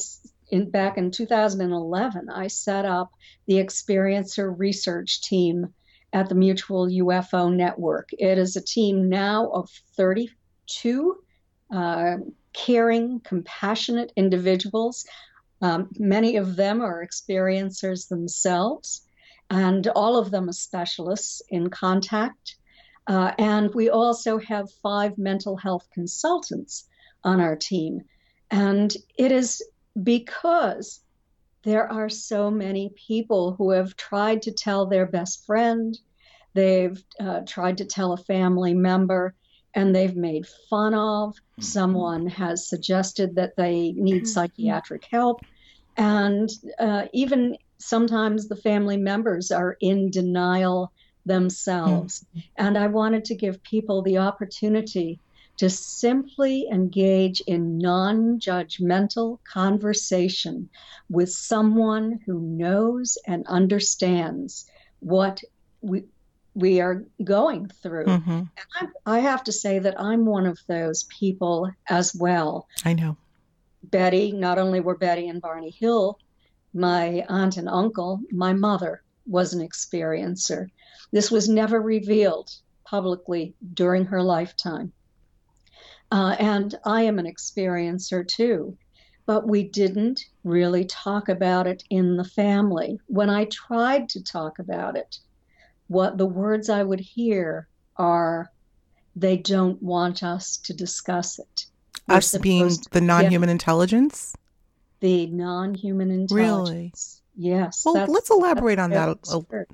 in, 0.49 0.69
back 0.69 0.97
in 0.97 1.11
2011, 1.11 2.29
I 2.29 2.47
set 2.47 2.85
up 2.85 3.11
the 3.45 3.55
Experiencer 3.55 4.53
Research 4.57 5.21
Team 5.21 5.73
at 6.13 6.29
the 6.29 6.35
Mutual 6.35 6.87
UFO 6.87 7.53
Network. 7.53 8.09
It 8.13 8.37
is 8.37 8.55
a 8.55 8.61
team 8.61 9.09
now 9.09 9.49
of 9.49 9.69
32 9.95 11.17
uh, 11.71 12.17
caring, 12.53 13.19
compassionate 13.21 14.11
individuals. 14.15 15.05
Um, 15.61 15.89
many 15.97 16.37
of 16.37 16.55
them 16.55 16.81
are 16.81 17.05
experiencers 17.05 18.07
themselves, 18.07 19.01
and 19.49 19.87
all 19.89 20.17
of 20.17 20.31
them 20.31 20.49
are 20.49 20.53
specialists 20.53 21.41
in 21.49 21.69
contact. 21.69 22.55
Uh, 23.07 23.31
and 23.37 23.73
we 23.73 23.89
also 23.89 24.37
have 24.37 24.71
five 24.83 25.17
mental 25.17 25.55
health 25.55 25.87
consultants 25.93 26.87
on 27.23 27.39
our 27.39 27.55
team. 27.55 28.01
And 28.51 28.95
it 29.17 29.31
is 29.31 29.63
because 30.03 31.01
there 31.63 31.91
are 31.91 32.09
so 32.09 32.51
many 32.51 32.93
people 32.95 33.53
who 33.57 33.71
have 33.71 33.95
tried 33.95 34.41
to 34.43 34.51
tell 34.51 34.85
their 34.85 35.05
best 35.05 35.45
friend, 35.45 35.97
they've 36.53 37.01
uh, 37.19 37.41
tried 37.45 37.77
to 37.77 37.85
tell 37.85 38.13
a 38.13 38.17
family 38.17 38.73
member, 38.73 39.33
and 39.73 39.95
they've 39.95 40.15
made 40.15 40.47
fun 40.69 40.93
of. 40.93 41.35
Hmm. 41.55 41.61
Someone 41.61 42.27
has 42.27 42.67
suggested 42.67 43.35
that 43.35 43.55
they 43.55 43.93
need 43.93 44.21
hmm. 44.21 44.25
psychiatric 44.25 45.05
help. 45.11 45.41
And 45.97 46.49
uh, 46.79 47.05
even 47.13 47.57
sometimes 47.79 48.47
the 48.47 48.55
family 48.55 48.97
members 48.97 49.51
are 49.51 49.77
in 49.79 50.09
denial 50.11 50.91
themselves. 51.25 52.25
Hmm. 52.33 52.39
And 52.57 52.77
I 52.77 52.87
wanted 52.87 53.25
to 53.25 53.35
give 53.35 53.63
people 53.63 54.01
the 54.01 54.17
opportunity 54.17 55.19
to 55.57 55.69
simply 55.69 56.67
engage 56.71 57.41
in 57.41 57.77
non 57.79 58.39
judgmental 58.39 59.39
conversation 59.43 60.69
with 61.09 61.31
someone 61.31 62.19
who 62.25 62.39
knows 62.39 63.17
and 63.25 63.45
understands 63.47 64.69
what 64.99 65.41
we, 65.81 66.03
we 66.57 66.81
are 66.81 67.05
going 67.23 67.67
through. 67.81 68.05
hmm 68.05 68.29
And 68.29 68.49
I, 69.05 69.17
I 69.17 69.19
have 69.19 69.43
to 69.45 69.51
say 69.51 69.79
that 69.79 69.99
I'm 69.99 70.25
one 70.25 70.45
of 70.45 70.59
those 70.67 71.05
people 71.19 71.69
as 71.87 72.15
well. 72.15 72.67
I 72.83 72.93
know. 72.93 73.17
Betty, 73.83 74.31
not 74.31 74.57
only 74.57 74.79
were 74.79 74.97
Betty 74.97 75.29
and 75.29 75.41
Barney 75.41 75.69
Hill 75.69 76.19
my 76.77 77.25
aunt 77.27 77.57
and 77.57 77.67
uncle, 77.67 78.21
my 78.31 78.53
mother 78.53 79.01
was 79.25 79.53
an 79.53 79.67
experiencer. 79.67 80.67
This 81.11 81.31
was 81.31 81.49
never 81.49 81.81
revealed 81.81 82.51
publicly 82.85 83.55
during 83.73 84.05
her 84.05 84.21
lifetime. 84.21 84.93
Uh, 86.11 86.35
and 86.39 86.75
I 86.85 87.01
am 87.03 87.19
an 87.19 87.25
experiencer 87.25 88.25
too. 88.25 88.77
But 89.25 89.47
we 89.47 89.63
didn't 89.63 90.21
really 90.45 90.85
talk 90.85 91.27
about 91.27 91.67
it 91.67 91.83
in 91.89 92.15
the 92.15 92.23
family. 92.23 92.97
When 93.07 93.29
I 93.29 93.45
tried 93.45 94.07
to 94.09 94.23
talk 94.23 94.59
about 94.59 94.95
it, 94.95 95.17
what 95.87 96.17
the 96.17 96.25
words 96.25 96.69
I 96.69 96.83
would 96.83 96.99
hear 96.99 97.67
are, 97.95 98.51
they 99.15 99.37
don't 99.37 99.81
want 99.81 100.23
us 100.23 100.57
to 100.57 100.73
discuss 100.73 101.39
it. 101.39 101.65
We're 102.07 102.15
Us 102.15 102.37
being 102.37 102.71
the 102.91 103.01
non 103.01 103.29
human 103.29 103.49
intelligence? 103.49 104.35
the 104.99 105.27
non-human 105.27 106.09
intelligence. 106.09 107.21
Really? 107.35 107.49
Yes. 107.51 107.83
Well, 107.85 108.07
let's 108.07 108.31
elaborate 108.31 108.79
on 108.79 108.89
that. 108.89 109.05
that's 109.05 109.31
a- 109.31 109.37
a- 109.37 109.43
true. 109.43 109.65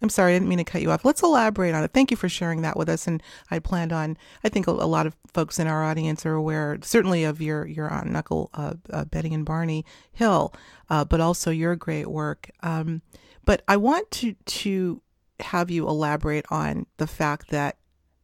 I'm 0.00 0.08
sorry, 0.08 0.32
I 0.32 0.36
didn't 0.36 0.48
mean 0.48 0.56
to 0.56 0.64
cut 0.64 0.80
you 0.80 0.90
off. 0.90 1.04
Let's 1.04 1.22
elaborate 1.22 1.74
on 1.74 1.84
it. 1.84 1.90
Thank 1.92 2.10
you 2.10 2.16
for 2.16 2.30
sharing 2.30 2.62
that 2.62 2.78
with 2.78 2.88
us. 2.88 3.06
And 3.06 3.22
I 3.50 3.58
planned 3.58 3.92
on, 3.92 4.16
I 4.42 4.48
think 4.48 4.66
a, 4.66 4.70
a 4.70 4.88
lot 4.88 5.06
of 5.06 5.14
folks 5.34 5.58
in 5.58 5.66
our 5.66 5.84
audience 5.84 6.24
are 6.24 6.32
aware, 6.32 6.78
certainly 6.80 7.24
of 7.24 7.42
your, 7.42 7.66
your 7.66 7.90
aunt 7.90 8.06
and 8.06 8.16
uncle, 8.16 8.48
uh, 8.54 8.74
uh, 8.88 9.04
Betty 9.04 9.34
and 9.34 9.44
Barney 9.44 9.84
Hill, 10.12 10.54
uh, 10.88 11.04
but 11.04 11.20
also 11.20 11.50
your 11.50 11.76
great 11.76 12.06
work. 12.06 12.50
Um, 12.62 13.02
but 13.44 13.60
I 13.68 13.76
want 13.76 14.10
to, 14.12 14.32
to 14.32 15.02
have 15.42 15.70
you 15.70 15.88
elaborate 15.88 16.46
on 16.50 16.86
the 16.96 17.06
fact 17.06 17.50
that 17.50 17.76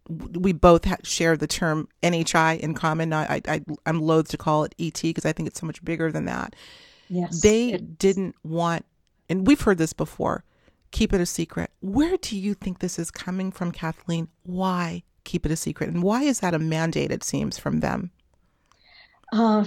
we 0.09 0.53
both 0.53 0.85
ha- 0.85 0.97
share 1.03 1.37
the 1.37 1.47
term 1.49 1.89
NHI 2.03 2.61
in 2.61 2.75
common. 2.75 3.13
I, 3.13 3.41
I, 3.49 3.65
I'm 3.87 4.01
loath 4.01 4.29
to 4.29 4.37
call 4.37 4.63
it 4.65 4.75
ET 4.79 5.01
because 5.03 5.25
I 5.27 5.33
think 5.33 5.49
it's 5.49 5.59
so 5.59 5.67
much 5.67 5.85
bigger 5.85 6.13
than 6.13 6.27
that 6.27 6.55
Yes. 7.09 7.41
they 7.41 7.77
didn't 7.77 8.35
want 8.45 8.85
and 9.29 9.47
we've 9.47 9.61
heard 9.61 9.79
this 9.79 9.93
before 9.93 10.45
keep 10.93 11.13
it 11.13 11.21
a 11.21 11.27
secret 11.27 11.71
where 11.81 12.17
do 12.17 12.37
you 12.39 12.55
think 12.55 12.79
this 12.79 12.99
is 12.99 13.11
coming 13.11 13.51
from 13.53 13.71
kathleen 13.73 14.27
why 14.45 15.03
keep 15.25 15.45
it 15.47 15.53
a 15.53 15.57
secret 15.57 15.89
and 15.91 16.03
why 16.03 16.23
is 16.23 16.41
that 16.41 16.55
a 16.55 16.59
mandate 16.59 17.11
it 17.13 17.23
seems 17.23 17.59
from 17.59 17.81
them 17.81 18.11
Uh, 19.33 19.65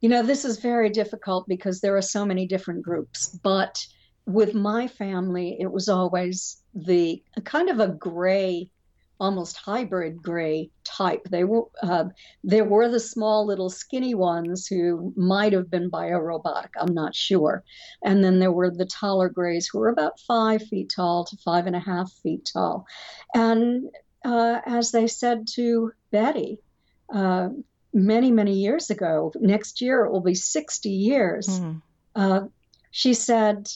you 0.00 0.08
know, 0.08 0.22
this 0.22 0.44
is 0.46 0.58
very 0.58 0.88
difficult 0.88 1.46
because 1.46 1.80
there 1.80 1.96
are 1.96 2.02
so 2.02 2.24
many 2.24 2.46
different 2.46 2.82
groups. 2.82 3.38
But 3.42 3.86
with 4.26 4.54
my 4.54 4.88
family, 4.88 5.56
it 5.58 5.70
was 5.70 5.88
always 5.88 6.62
the 6.74 7.22
kind 7.44 7.68
of 7.68 7.80
a 7.80 7.88
gray, 7.88 8.70
almost 9.18 9.56
hybrid 9.56 10.22
gray 10.22 10.70
type. 10.84 11.24
They 11.28 11.44
were 11.44 11.64
uh, 11.82 12.04
there 12.44 12.64
were 12.64 12.88
the 12.88 13.00
small 13.00 13.46
little 13.46 13.70
skinny 13.70 14.14
ones 14.14 14.66
who 14.66 15.12
might 15.16 15.52
have 15.52 15.70
been 15.70 15.90
biorobotic. 15.90 16.70
I'm 16.78 16.94
not 16.94 17.14
sure. 17.14 17.64
And 18.02 18.22
then 18.22 18.38
there 18.38 18.52
were 18.52 18.70
the 18.70 18.86
taller 18.86 19.28
grays 19.28 19.68
who 19.68 19.78
were 19.80 19.88
about 19.88 20.20
five 20.20 20.62
feet 20.62 20.92
tall 20.94 21.24
to 21.24 21.36
five 21.38 21.66
and 21.66 21.76
a 21.76 21.80
half 21.80 22.12
feet 22.22 22.48
tall. 22.52 22.86
And 23.34 23.90
uh, 24.24 24.60
as 24.66 24.92
they 24.92 25.06
said 25.06 25.46
to 25.54 25.92
Betty. 26.10 26.58
Uh, 27.12 27.48
many, 27.92 28.30
many 28.30 28.54
years 28.54 28.90
ago. 28.90 29.32
Next 29.36 29.80
year 29.80 30.04
it 30.04 30.12
will 30.12 30.20
be 30.20 30.34
60 30.34 30.90
years. 30.90 31.58
Hmm. 31.58 31.72
Uh, 32.14 32.40
she 32.90 33.14
said, 33.14 33.68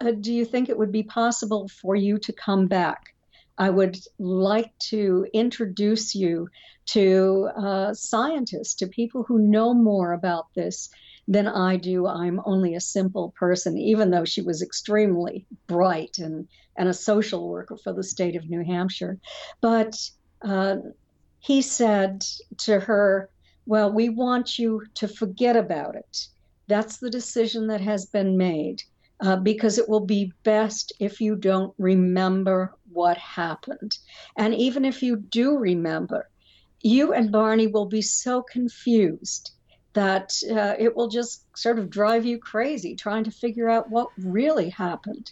uh, 0.00 0.10
Do 0.12 0.32
you 0.32 0.44
think 0.44 0.68
it 0.68 0.78
would 0.78 0.92
be 0.92 1.02
possible 1.02 1.68
for 1.68 1.96
you 1.96 2.18
to 2.18 2.32
come 2.32 2.66
back? 2.66 3.14
I 3.58 3.70
would 3.70 3.98
like 4.18 4.76
to 4.90 5.26
introduce 5.32 6.14
you 6.14 6.48
to 6.86 7.48
uh, 7.56 7.94
scientists, 7.94 8.74
to 8.76 8.86
people 8.86 9.22
who 9.22 9.38
know 9.38 9.74
more 9.74 10.12
about 10.12 10.46
this 10.54 10.88
than 11.28 11.46
I 11.46 11.76
do. 11.76 12.06
I'm 12.06 12.40
only 12.44 12.74
a 12.74 12.80
simple 12.80 13.32
person, 13.38 13.78
even 13.78 14.10
though 14.10 14.24
she 14.24 14.42
was 14.42 14.62
extremely 14.62 15.46
bright 15.66 16.18
and, 16.18 16.48
and 16.76 16.88
a 16.88 16.94
social 16.94 17.48
worker 17.48 17.76
for 17.76 17.92
the 17.92 18.02
state 18.02 18.36
of 18.36 18.48
New 18.48 18.64
Hampshire. 18.64 19.18
But 19.60 19.96
uh, 20.42 20.78
he 21.38 21.62
said 21.62 22.24
to 22.58 22.80
her, 22.80 23.30
Well, 23.66 23.92
we 23.92 24.08
want 24.08 24.58
you 24.58 24.82
to 24.94 25.08
forget 25.08 25.56
about 25.56 25.94
it. 25.94 26.28
That's 26.72 26.96
the 26.96 27.10
decision 27.10 27.66
that 27.66 27.82
has 27.82 28.06
been 28.06 28.38
made 28.38 28.82
uh, 29.20 29.36
because 29.36 29.76
it 29.76 29.90
will 29.90 30.06
be 30.06 30.32
best 30.42 30.90
if 30.98 31.20
you 31.20 31.36
don't 31.36 31.74
remember 31.76 32.74
what 32.90 33.18
happened. 33.18 33.98
And 34.38 34.54
even 34.54 34.86
if 34.86 35.02
you 35.02 35.16
do 35.16 35.58
remember, 35.58 36.30
you 36.80 37.12
and 37.12 37.30
Barney 37.30 37.66
will 37.66 37.84
be 37.84 38.00
so 38.00 38.40
confused 38.40 39.50
that 39.92 40.32
uh, 40.50 40.74
it 40.78 40.96
will 40.96 41.08
just 41.08 41.44
sort 41.54 41.78
of 41.78 41.90
drive 41.90 42.24
you 42.24 42.38
crazy 42.38 42.96
trying 42.96 43.24
to 43.24 43.30
figure 43.30 43.68
out 43.68 43.90
what 43.90 44.08
really 44.16 44.70
happened. 44.70 45.30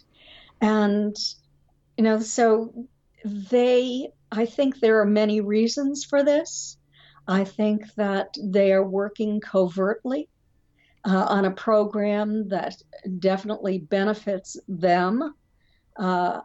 And, 0.61 1.15
you 1.97 2.03
know, 2.03 2.19
so 2.19 2.85
they, 3.25 4.09
I 4.31 4.45
think 4.45 4.79
there 4.79 5.01
are 5.01 5.07
many 5.07 5.41
reasons 5.41 6.05
for 6.05 6.21
this. 6.21 6.77
I 7.27 7.45
think 7.45 7.91
that 7.95 8.35
they 8.39 8.71
are 8.73 8.87
working 8.87 9.41
covertly 9.41 10.29
uh, 11.05 11.25
on 11.29 11.45
a 11.45 11.51
program 11.51 12.47
that 12.49 12.75
definitely 13.19 13.79
benefits 13.79 14.57
them. 14.67 15.33
Uh, 15.97 16.41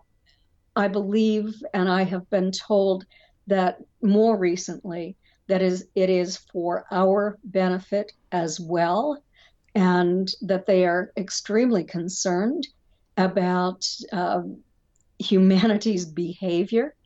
I 0.75 0.89
believe, 0.89 1.55
and 1.73 1.89
I 1.89 2.05
have 2.05 2.29
been 2.31 2.51
told 2.51 3.07
that 3.47 3.79
more 4.03 4.37
recently, 4.37 5.17
that 5.49 5.63
is 5.63 5.87
it 5.95 6.11
is 6.11 6.39
for 6.53 6.85
our 6.91 7.39
benefit 7.45 8.13
as 8.33 8.59
well 8.59 9.23
and 9.75 10.33
that 10.43 10.67
they 10.67 10.85
are 10.87 11.13
extremely 11.17 11.85
concerned 11.85 12.67
about 13.17 13.87
uh, 14.13 14.43
humanity's 15.19 16.05
behavior 16.05 16.97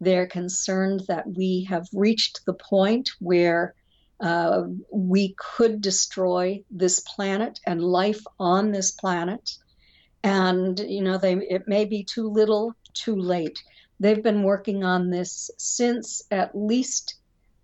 they're 0.00 0.26
concerned 0.26 1.02
that 1.08 1.26
we 1.26 1.64
have 1.68 1.86
reached 1.92 2.44
the 2.46 2.54
point 2.54 3.10
where 3.18 3.74
uh, 4.20 4.62
we 4.92 5.34
could 5.38 5.80
destroy 5.80 6.62
this 6.70 7.00
planet 7.00 7.60
and 7.66 7.82
life 7.82 8.22
on 8.38 8.72
this 8.72 8.90
planet. 8.92 9.50
And 10.24 10.78
you 10.80 11.02
know 11.02 11.18
they 11.18 11.34
it 11.34 11.68
may 11.68 11.84
be 11.84 12.04
too 12.04 12.28
little 12.28 12.74
too 12.94 13.16
late. 13.16 13.62
They've 14.00 14.22
been 14.22 14.42
working 14.42 14.84
on 14.84 15.10
this 15.10 15.50
since 15.58 16.22
at 16.30 16.54
least 16.54 17.14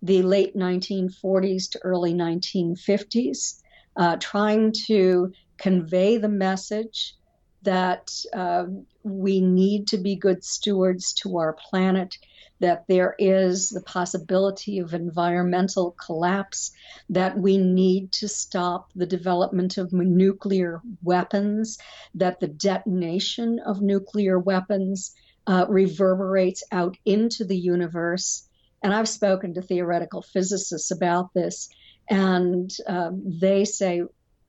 the 0.01 0.21
late 0.21 0.55
1940s 0.55 1.69
to 1.71 1.79
early 1.83 2.13
1950s, 2.13 3.61
uh, 3.97 4.17
trying 4.19 4.73
to 4.87 5.31
convey 5.57 6.17
the 6.17 6.29
message 6.29 7.15
that 7.63 8.11
uh, 8.33 8.65
we 9.05 9.39
need 9.39 9.87
to 9.87 9.97
be 9.97 10.15
good 10.15 10.43
stewards 10.43 11.13
to 11.13 11.37
our 11.37 11.53
planet, 11.69 12.17
that 12.59 12.85
there 12.87 13.15
is 13.19 13.69
the 13.69 13.81
possibility 13.81 14.79
of 14.79 14.93
environmental 14.93 15.91
collapse, 15.91 16.71
that 17.09 17.37
we 17.37 17.57
need 17.57 18.11
to 18.13 18.27
stop 18.27 18.89
the 18.95 19.05
development 19.05 19.77
of 19.77 19.93
nuclear 19.93 20.81
weapons, 21.03 21.77
that 22.15 22.39
the 22.39 22.47
detonation 22.47 23.59
of 23.59 23.81
nuclear 23.81 24.39
weapons 24.39 25.13
uh, 25.45 25.65
reverberates 25.69 26.63
out 26.71 26.97
into 27.05 27.45
the 27.45 27.57
universe. 27.57 28.47
And 28.81 28.93
I've 28.93 29.09
spoken 29.09 29.53
to 29.53 29.61
theoretical 29.61 30.23
physicists 30.23 30.89
about 30.89 31.33
this, 31.33 31.69
and 32.09 32.71
um, 32.87 33.21
they 33.39 33.65
say, 33.65 34.01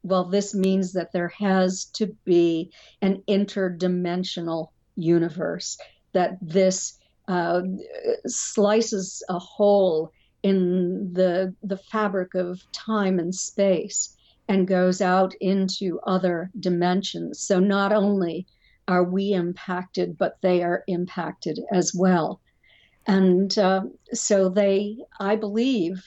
well, 0.06 0.24
this 0.24 0.54
means 0.54 0.92
that 0.92 1.12
there 1.12 1.32
has 1.38 1.86
to 1.94 2.06
be 2.24 2.70
an 3.02 3.22
interdimensional 3.28 4.68
universe, 4.94 5.76
that 6.12 6.38
this 6.40 6.98
uh, 7.28 7.62
slices 8.26 9.22
a 9.28 9.38
hole 9.38 10.12
in 10.42 11.12
the, 11.12 11.54
the 11.62 11.76
fabric 11.76 12.34
of 12.34 12.60
time 12.72 13.18
and 13.18 13.34
space 13.34 14.16
and 14.48 14.68
goes 14.68 15.00
out 15.00 15.34
into 15.40 15.98
other 16.06 16.50
dimensions. 16.60 17.40
So 17.40 17.58
not 17.58 17.92
only 17.92 18.46
are 18.86 19.02
we 19.02 19.32
impacted, 19.32 20.16
but 20.16 20.36
they 20.40 20.62
are 20.62 20.84
impacted 20.86 21.58
as 21.72 21.92
well. 21.92 22.40
And 23.08 23.56
uh, 23.58 23.82
so 24.12 24.48
they, 24.48 24.98
I 25.18 25.34
believe, 25.34 26.04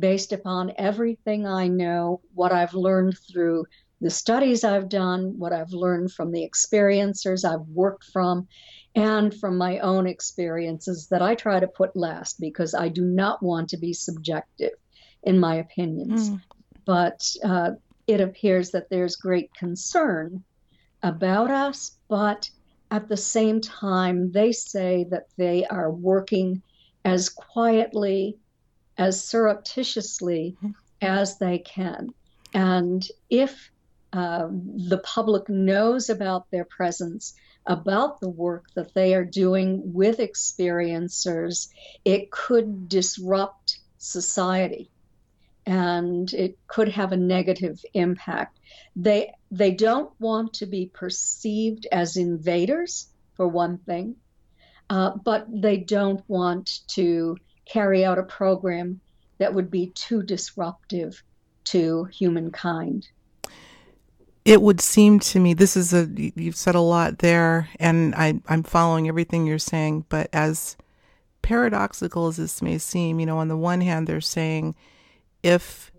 based 0.00 0.32
upon 0.32 0.72
everything 0.78 1.46
I 1.46 1.68
know, 1.68 2.20
what 2.34 2.52
I've 2.52 2.74
learned 2.74 3.16
through 3.30 3.66
the 4.00 4.10
studies 4.10 4.64
I've 4.64 4.88
done, 4.88 5.38
what 5.38 5.52
I've 5.52 5.72
learned 5.72 6.12
from 6.12 6.32
the 6.32 6.48
experiencers 6.48 7.44
I've 7.44 7.66
worked 7.68 8.04
from, 8.04 8.48
and 8.94 9.32
from 9.34 9.56
my 9.56 9.78
own 9.78 10.06
experiences 10.06 11.06
that 11.08 11.22
I 11.22 11.34
try 11.34 11.60
to 11.60 11.68
put 11.68 11.94
last 11.94 12.40
because 12.40 12.74
I 12.74 12.88
do 12.88 13.04
not 13.04 13.42
want 13.42 13.68
to 13.70 13.76
be 13.76 13.92
subjective 13.92 14.72
in 15.22 15.38
my 15.38 15.56
opinions. 15.56 16.30
Mm. 16.30 16.40
But 16.86 17.36
uh, 17.44 17.72
it 18.06 18.20
appears 18.20 18.70
that 18.70 18.88
there's 18.90 19.16
great 19.16 19.52
concern 19.54 20.42
about 21.02 21.50
us, 21.50 21.92
but 22.08 22.50
at 22.90 23.08
the 23.08 23.16
same 23.16 23.60
time, 23.60 24.32
they 24.32 24.50
say 24.50 25.06
that 25.10 25.26
they 25.36 25.64
are 25.66 25.92
working 25.92 26.62
as 27.04 27.28
quietly, 27.28 28.36
as 28.98 29.22
surreptitiously 29.22 30.56
mm-hmm. 30.58 30.70
as 31.02 31.38
they 31.38 31.58
can. 31.58 32.12
And 32.52 33.06
if 33.28 33.70
uh, 34.12 34.48
the 34.50 34.98
public 35.04 35.48
knows 35.48 36.10
about 36.10 36.50
their 36.50 36.64
presence, 36.64 37.34
about 37.66 38.20
the 38.20 38.28
work 38.28 38.64
that 38.74 38.94
they 38.94 39.14
are 39.14 39.24
doing 39.24 39.92
with 39.92 40.18
experiencers, 40.18 41.68
it 42.04 42.30
could 42.30 42.88
disrupt 42.88 43.78
society 43.98 44.90
and 45.66 46.32
it 46.32 46.58
could 46.66 46.88
have 46.88 47.12
a 47.12 47.16
negative 47.16 47.84
impact. 47.94 48.58
They 48.96 49.32
they 49.50 49.70
don't 49.70 50.10
want 50.18 50.54
to 50.54 50.66
be 50.66 50.86
perceived 50.86 51.86
as 51.92 52.16
invaders, 52.16 53.08
for 53.34 53.46
one 53.46 53.78
thing, 53.78 54.16
uh, 54.90 55.12
but 55.24 55.46
they 55.50 55.78
don't 55.78 56.22
want 56.28 56.80
to 56.88 57.36
carry 57.70 58.04
out 58.04 58.18
a 58.18 58.22
program 58.22 59.00
that 59.38 59.54
would 59.54 59.70
be 59.70 59.88
too 59.94 60.22
disruptive 60.22 61.22
to 61.64 62.04
humankind. 62.04 63.08
It 64.44 64.60
would 64.60 64.80
seem 64.80 65.20
to 65.20 65.38
me 65.38 65.54
this 65.54 65.76
is 65.76 65.92
a 65.92 66.08
you've 66.14 66.56
said 66.56 66.74
a 66.74 66.80
lot 66.80 67.18
there, 67.18 67.68
and 67.78 68.14
I, 68.14 68.40
I'm 68.48 68.62
following 68.62 69.06
everything 69.06 69.46
you're 69.46 69.58
saying. 69.58 70.06
But 70.08 70.28
as 70.32 70.76
paradoxical 71.42 72.26
as 72.26 72.36
this 72.36 72.60
may 72.60 72.78
seem, 72.78 73.20
you 73.20 73.26
know, 73.26 73.38
on 73.38 73.48
the 73.48 73.56
one 73.56 73.80
hand, 73.80 74.06
they're 74.06 74.20
saying 74.20 74.74
if 75.42 75.92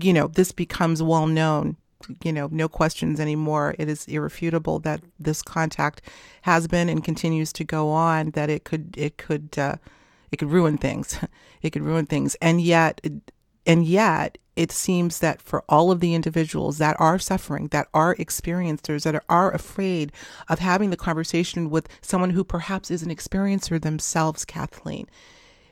you 0.00 0.12
know 0.12 0.28
this 0.28 0.52
becomes 0.52 1.02
well 1.02 1.26
known 1.26 1.76
you 2.22 2.32
know 2.32 2.48
no 2.52 2.68
questions 2.68 3.18
anymore 3.18 3.74
it 3.78 3.88
is 3.88 4.06
irrefutable 4.06 4.78
that 4.78 5.00
this 5.18 5.42
contact 5.42 6.02
has 6.42 6.68
been 6.68 6.88
and 6.88 7.02
continues 7.02 7.52
to 7.52 7.64
go 7.64 7.88
on 7.88 8.30
that 8.32 8.50
it 8.50 8.64
could 8.64 8.94
it 8.96 9.16
could 9.16 9.58
uh, 9.58 9.76
it 10.30 10.36
could 10.36 10.50
ruin 10.50 10.78
things 10.78 11.18
it 11.62 11.70
could 11.70 11.82
ruin 11.82 12.06
things 12.06 12.34
and 12.36 12.60
yet 12.60 13.00
and 13.66 13.84
yet 13.84 14.38
it 14.56 14.72
seems 14.72 15.20
that 15.20 15.40
for 15.40 15.62
all 15.68 15.92
of 15.92 16.00
the 16.00 16.14
individuals 16.14 16.78
that 16.78 16.96
are 16.98 17.18
suffering 17.18 17.68
that 17.68 17.86
are 17.94 18.14
experiencers 18.16 19.04
that 19.04 19.22
are 19.28 19.52
afraid 19.52 20.10
of 20.48 20.58
having 20.58 20.90
the 20.90 20.96
conversation 20.96 21.70
with 21.70 21.88
someone 22.00 22.30
who 22.30 22.42
perhaps 22.42 22.90
is 22.90 23.02
an 23.02 23.14
experiencer 23.14 23.80
themselves 23.80 24.44
kathleen 24.44 25.06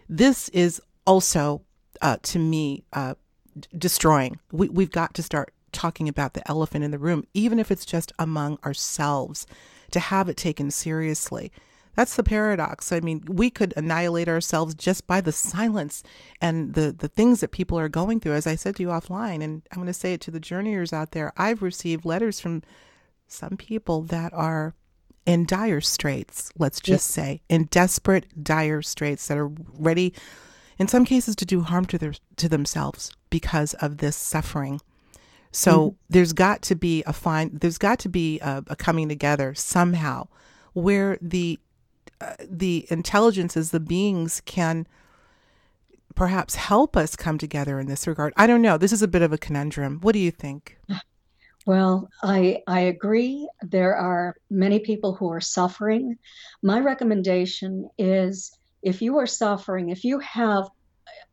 this 0.08 0.48
is 0.50 0.80
also 1.06 1.62
uh, 2.00 2.16
to 2.22 2.38
me, 2.38 2.84
uh, 2.92 3.14
destroying. 3.76 4.38
We, 4.52 4.68
we've 4.68 4.90
got 4.90 5.14
to 5.14 5.22
start 5.22 5.52
talking 5.72 6.08
about 6.08 6.34
the 6.34 6.48
elephant 6.48 6.84
in 6.84 6.90
the 6.90 6.98
room, 6.98 7.24
even 7.34 7.58
if 7.58 7.70
it's 7.70 7.86
just 7.86 8.12
among 8.18 8.58
ourselves, 8.64 9.46
to 9.90 10.00
have 10.00 10.28
it 10.28 10.36
taken 10.36 10.70
seriously. 10.70 11.52
That's 11.96 12.14
the 12.14 12.22
paradox. 12.22 12.92
I 12.92 13.00
mean, 13.00 13.24
we 13.26 13.48
could 13.50 13.72
annihilate 13.76 14.28
ourselves 14.28 14.74
just 14.74 15.06
by 15.06 15.22
the 15.22 15.32
silence 15.32 16.02
and 16.40 16.74
the, 16.74 16.92
the 16.92 17.08
things 17.08 17.40
that 17.40 17.50
people 17.50 17.78
are 17.78 17.88
going 17.88 18.20
through. 18.20 18.34
As 18.34 18.46
I 18.46 18.54
said 18.54 18.76
to 18.76 18.82
you 18.82 18.88
offline, 18.88 19.42
and 19.42 19.62
I'm 19.72 19.78
going 19.78 19.86
to 19.86 19.94
say 19.94 20.12
it 20.12 20.20
to 20.22 20.30
the 20.30 20.38
journeyers 20.38 20.92
out 20.92 21.12
there, 21.12 21.32
I've 21.36 21.62
received 21.62 22.04
letters 22.04 22.38
from 22.38 22.62
some 23.26 23.56
people 23.56 24.02
that 24.02 24.32
are 24.34 24.74
in 25.24 25.46
dire 25.46 25.80
straits, 25.80 26.52
let's 26.56 26.80
just 26.80 27.08
say, 27.08 27.40
in 27.48 27.64
desperate, 27.64 28.44
dire 28.44 28.82
straits 28.82 29.26
that 29.26 29.38
are 29.38 29.50
ready 29.78 30.14
in 30.78 30.86
some 30.86 31.04
cases 31.04 31.34
to 31.36 31.44
do 31.44 31.62
harm 31.62 31.86
to 31.86 31.98
their 31.98 32.14
to 32.36 32.48
themselves 32.48 33.10
because 33.30 33.74
of 33.74 33.98
this 33.98 34.16
suffering. 34.16 34.80
So 35.50 35.90
mm-hmm. 35.90 35.96
there's 36.10 36.32
got 36.32 36.62
to 36.62 36.76
be 36.76 37.02
a 37.06 37.12
fine 37.12 37.50
there's 37.54 37.78
got 37.78 37.98
to 38.00 38.08
be 38.08 38.38
a, 38.40 38.62
a 38.68 38.76
coming 38.76 39.08
together 39.08 39.54
somehow 39.54 40.28
where 40.74 41.18
the 41.20 41.58
the 42.40 42.86
intelligences 42.90 43.70
the 43.70 43.80
beings 43.80 44.40
can 44.44 44.86
perhaps 46.14 46.54
help 46.54 46.96
us 46.96 47.14
come 47.14 47.38
together 47.38 47.78
in 47.78 47.86
this 47.86 48.06
regard. 48.06 48.32
I 48.36 48.46
don't 48.46 48.62
know. 48.62 48.78
This 48.78 48.92
is 48.92 49.02
a 49.02 49.08
bit 49.08 49.22
of 49.22 49.32
a 49.32 49.38
conundrum. 49.38 49.98
What 50.00 50.12
do 50.12 50.18
you 50.18 50.30
think? 50.30 50.78
Well, 51.66 52.08
I 52.22 52.62
I 52.68 52.80
agree. 52.80 53.48
There 53.60 53.96
are 53.96 54.36
many 54.50 54.78
people 54.78 55.14
who 55.14 55.30
are 55.32 55.40
suffering. 55.40 56.16
My 56.62 56.78
recommendation 56.78 57.90
is 57.98 58.56
if 58.82 59.02
you 59.02 59.18
are 59.18 59.26
suffering, 59.26 59.90
if 59.90 60.04
you 60.04 60.20
have 60.20 60.68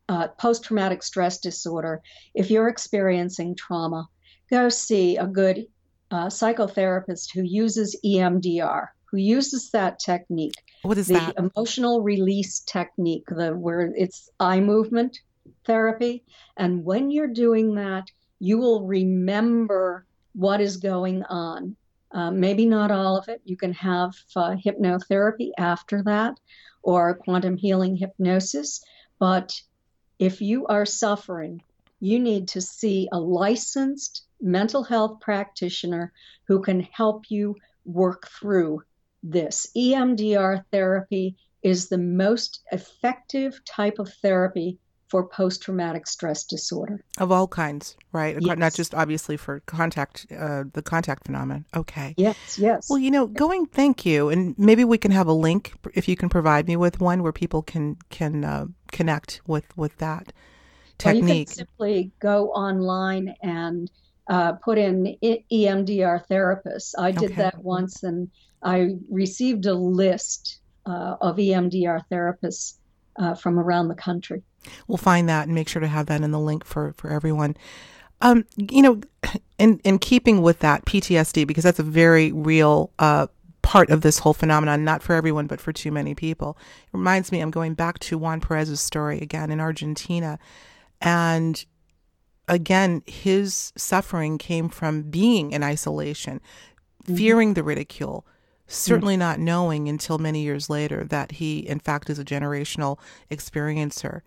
uh, 0.08 0.28
post 0.28 0.64
traumatic 0.64 1.04
stress 1.04 1.38
disorder, 1.38 2.02
if 2.34 2.50
you're 2.50 2.68
experiencing 2.68 3.54
trauma, 3.54 4.08
go 4.50 4.68
see 4.68 5.16
a 5.16 5.26
good 5.26 5.66
uh, 6.10 6.26
psychotherapist 6.26 7.28
who 7.32 7.42
uses 7.42 7.96
EMDR, 8.04 8.88
who 9.10 9.18
uses 9.18 9.70
that 9.70 10.00
technique. 10.00 10.60
What 10.84 10.98
is 10.98 11.06
the 11.06 11.14
that? 11.14 11.36
emotional 11.38 12.02
release 12.02 12.60
technique, 12.60 13.24
the 13.28 13.56
where 13.56 13.90
it's 13.96 14.28
eye 14.38 14.60
movement 14.60 15.18
therapy. 15.64 16.24
And 16.58 16.84
when 16.84 17.10
you're 17.10 17.32
doing 17.32 17.76
that, 17.76 18.10
you 18.38 18.58
will 18.58 18.86
remember 18.86 20.04
what 20.34 20.60
is 20.60 20.76
going 20.76 21.22
on. 21.22 21.76
Uh, 22.12 22.30
maybe 22.30 22.66
not 22.66 22.90
all 22.90 23.16
of 23.16 23.28
it. 23.28 23.40
You 23.46 23.56
can 23.56 23.72
have 23.72 24.12
uh, 24.36 24.56
hypnotherapy 24.62 25.52
after 25.56 26.02
that 26.02 26.38
or 26.82 27.14
quantum 27.14 27.56
healing 27.56 27.96
hypnosis. 27.96 28.84
But 29.18 29.58
if 30.18 30.42
you 30.42 30.66
are 30.66 30.84
suffering, 30.84 31.62
you 31.98 32.20
need 32.20 32.48
to 32.48 32.60
see 32.60 33.08
a 33.10 33.18
licensed 33.18 34.24
mental 34.38 34.82
health 34.82 35.20
practitioner 35.20 36.12
who 36.46 36.60
can 36.60 36.80
help 36.80 37.30
you 37.30 37.56
work 37.86 38.28
through 38.38 38.82
this. 39.24 39.66
EMDR 39.76 40.64
therapy 40.70 41.36
is 41.62 41.88
the 41.88 41.98
most 41.98 42.60
effective 42.70 43.60
type 43.64 43.98
of 43.98 44.12
therapy 44.22 44.78
for 45.08 45.26
post 45.28 45.62
traumatic 45.62 46.06
stress 46.06 46.44
disorder 46.44 47.04
of 47.18 47.30
all 47.30 47.46
kinds, 47.46 47.96
right? 48.12 48.36
Yes. 48.40 48.58
Not 48.58 48.74
just 48.74 48.94
obviously 48.94 49.36
for 49.36 49.60
contact, 49.60 50.26
uh, 50.36 50.64
the 50.72 50.82
contact 50.82 51.26
phenomenon. 51.26 51.64
Okay. 51.74 52.14
Yes, 52.16 52.58
yes. 52.58 52.90
Well, 52.90 52.98
you 52.98 53.10
know, 53.10 53.26
going. 53.26 53.66
Thank 53.66 54.04
you, 54.04 54.28
and 54.28 54.58
maybe 54.58 54.84
we 54.84 54.98
can 54.98 55.10
have 55.10 55.26
a 55.26 55.32
link 55.32 55.74
if 55.94 56.08
you 56.08 56.16
can 56.16 56.28
provide 56.28 56.66
me 56.66 56.76
with 56.76 57.00
one 57.00 57.22
where 57.22 57.32
people 57.32 57.62
can 57.62 57.96
can 58.10 58.44
uh, 58.44 58.66
connect 58.90 59.40
with 59.46 59.64
with 59.76 59.96
that 59.98 60.32
technique. 60.98 61.22
Well, 61.22 61.36
you 61.36 61.44
can 61.44 61.54
simply 61.54 62.12
go 62.18 62.48
online 62.48 63.34
and 63.42 63.90
uh, 64.28 64.52
put 64.52 64.78
in 64.78 65.16
EMDR 65.22 66.26
therapists. 66.28 66.94
I 66.98 67.10
did 67.10 67.32
okay. 67.32 67.42
that 67.42 67.62
once, 67.62 68.02
and 68.02 68.30
I 68.62 68.96
received 69.10 69.66
a 69.66 69.74
list 69.74 70.58
uh, 70.86 71.16
of 71.20 71.36
EMDR 71.36 72.02
therapists 72.10 72.74
uh, 73.16 73.34
from 73.34 73.58
around 73.58 73.88
the 73.88 73.94
country. 73.94 74.42
We'll 74.88 74.98
find 74.98 75.28
that 75.28 75.46
and 75.46 75.54
make 75.54 75.68
sure 75.68 75.80
to 75.80 75.88
have 75.88 76.06
that 76.06 76.22
in 76.22 76.30
the 76.30 76.40
link 76.40 76.64
for 76.64 76.94
for 76.96 77.10
everyone. 77.10 77.56
Um, 78.20 78.44
you 78.56 78.82
know, 78.82 79.00
in 79.58 79.78
in 79.84 79.98
keeping 79.98 80.42
with 80.42 80.60
that 80.60 80.84
PTSD, 80.84 81.46
because 81.46 81.64
that's 81.64 81.78
a 81.78 81.84
very 81.84 82.32
real 82.32 82.90
uh, 82.98 83.26
part 83.62 83.90
of 83.90 84.00
this 84.02 84.18
whole 84.18 84.34
phenomenon, 84.34 84.84
not 84.84 85.02
for 85.02 85.14
everyone, 85.14 85.46
but 85.46 85.60
for 85.60 85.72
too 85.72 85.92
many 85.92 86.14
people. 86.14 86.56
It 86.86 86.96
reminds 86.96 87.30
me, 87.32 87.40
I'm 87.40 87.50
going 87.50 87.74
back 87.74 87.98
to 88.00 88.18
Juan 88.18 88.40
Perez's 88.40 88.80
story 88.80 89.20
again 89.20 89.50
in 89.50 89.60
Argentina, 89.60 90.38
and 91.00 91.64
again, 92.48 93.02
his 93.06 93.72
suffering 93.76 94.38
came 94.38 94.68
from 94.68 95.02
being 95.02 95.52
in 95.52 95.62
isolation, 95.62 96.40
mm-hmm. 97.04 97.16
fearing 97.16 97.54
the 97.54 97.62
ridicule, 97.62 98.26
certainly 98.66 99.14
mm-hmm. 99.14 99.20
not 99.20 99.38
knowing 99.40 99.88
until 99.88 100.18
many 100.18 100.42
years 100.42 100.70
later 100.70 101.04
that 101.04 101.32
he, 101.32 101.58
in 101.58 101.80
fact, 101.80 102.10
is 102.10 102.18
a 102.18 102.24
generational 102.24 102.98
experiencer. 103.30 104.20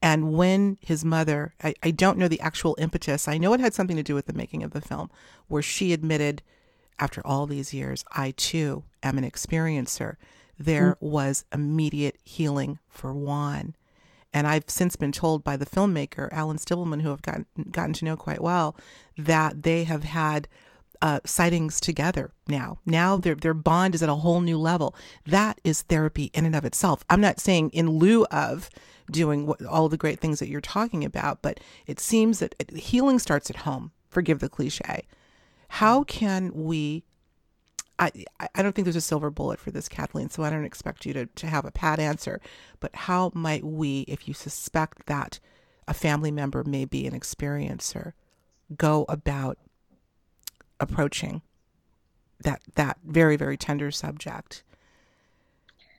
And 0.00 0.32
when 0.32 0.78
his 0.80 1.04
mother, 1.04 1.54
I, 1.62 1.74
I 1.82 1.90
don't 1.90 2.18
know 2.18 2.28
the 2.28 2.40
actual 2.40 2.76
impetus, 2.78 3.26
I 3.26 3.38
know 3.38 3.52
it 3.52 3.60
had 3.60 3.74
something 3.74 3.96
to 3.96 4.02
do 4.02 4.14
with 4.14 4.26
the 4.26 4.32
making 4.32 4.62
of 4.62 4.70
the 4.70 4.80
film, 4.80 5.10
where 5.48 5.62
she 5.62 5.92
admitted, 5.92 6.42
after 7.00 7.20
all 7.26 7.46
these 7.46 7.74
years, 7.74 8.04
I 8.12 8.32
too 8.36 8.84
am 9.02 9.18
an 9.18 9.28
experiencer. 9.28 10.16
There 10.58 10.92
mm-hmm. 10.94 11.08
was 11.08 11.44
immediate 11.52 12.18
healing 12.24 12.78
for 12.88 13.12
Juan. 13.12 13.74
And 14.32 14.46
I've 14.46 14.64
since 14.68 14.94
been 14.96 15.12
told 15.12 15.42
by 15.42 15.56
the 15.56 15.66
filmmaker, 15.66 16.28
Alan 16.32 16.58
Stivelman, 16.58 17.02
who 17.02 17.12
I've 17.12 17.22
gotten, 17.22 17.46
gotten 17.70 17.94
to 17.94 18.04
know 18.04 18.16
quite 18.16 18.42
well, 18.42 18.76
that 19.16 19.62
they 19.62 19.84
have 19.84 20.04
had 20.04 20.48
uh, 21.00 21.20
sightings 21.24 21.80
together 21.80 22.32
now. 22.46 22.78
Now 22.84 23.16
their 23.16 23.34
their 23.34 23.54
bond 23.54 23.94
is 23.94 24.02
at 24.02 24.08
a 24.08 24.16
whole 24.16 24.40
new 24.40 24.58
level. 24.58 24.94
That 25.26 25.60
is 25.64 25.82
therapy 25.82 26.30
in 26.34 26.44
and 26.44 26.56
of 26.56 26.64
itself. 26.64 27.04
I'm 27.08 27.20
not 27.20 27.40
saying 27.40 27.70
in 27.70 27.88
lieu 27.90 28.24
of 28.26 28.68
doing 29.10 29.46
what, 29.46 29.64
all 29.64 29.88
the 29.88 29.96
great 29.96 30.20
things 30.20 30.38
that 30.40 30.48
you're 30.48 30.60
talking 30.60 31.04
about, 31.04 31.40
but 31.40 31.60
it 31.86 32.00
seems 32.00 32.40
that 32.40 32.54
healing 32.72 33.18
starts 33.18 33.48
at 33.48 33.56
home. 33.56 33.92
Forgive 34.08 34.40
the 34.40 34.48
cliche. 34.48 35.06
How 35.68 36.02
can 36.04 36.50
we 36.52 37.04
I, 37.98 38.12
I 38.54 38.62
don't 38.62 38.74
think 38.74 38.84
there's 38.84 38.96
a 38.96 39.00
silver 39.00 39.30
bullet 39.30 39.58
for 39.58 39.70
this, 39.70 39.88
Kathleen, 39.88 40.30
so 40.30 40.44
I 40.44 40.50
don't 40.50 40.64
expect 40.64 41.04
you 41.04 41.12
to, 41.14 41.26
to 41.26 41.46
have 41.46 41.64
a 41.64 41.72
pat 41.72 41.98
answer. 41.98 42.40
But 42.78 42.94
how 42.94 43.32
might 43.34 43.64
we, 43.64 44.02
if 44.02 44.28
you 44.28 44.34
suspect 44.34 45.06
that 45.06 45.40
a 45.88 45.94
family 45.94 46.30
member 46.30 46.62
may 46.62 46.84
be 46.84 47.06
an 47.06 47.18
experiencer, 47.18 48.12
go 48.76 49.04
about 49.08 49.58
approaching 50.78 51.42
that 52.44 52.60
that 52.76 52.98
very, 53.04 53.36
very 53.36 53.56
tender 53.56 53.90
subject? 53.90 54.62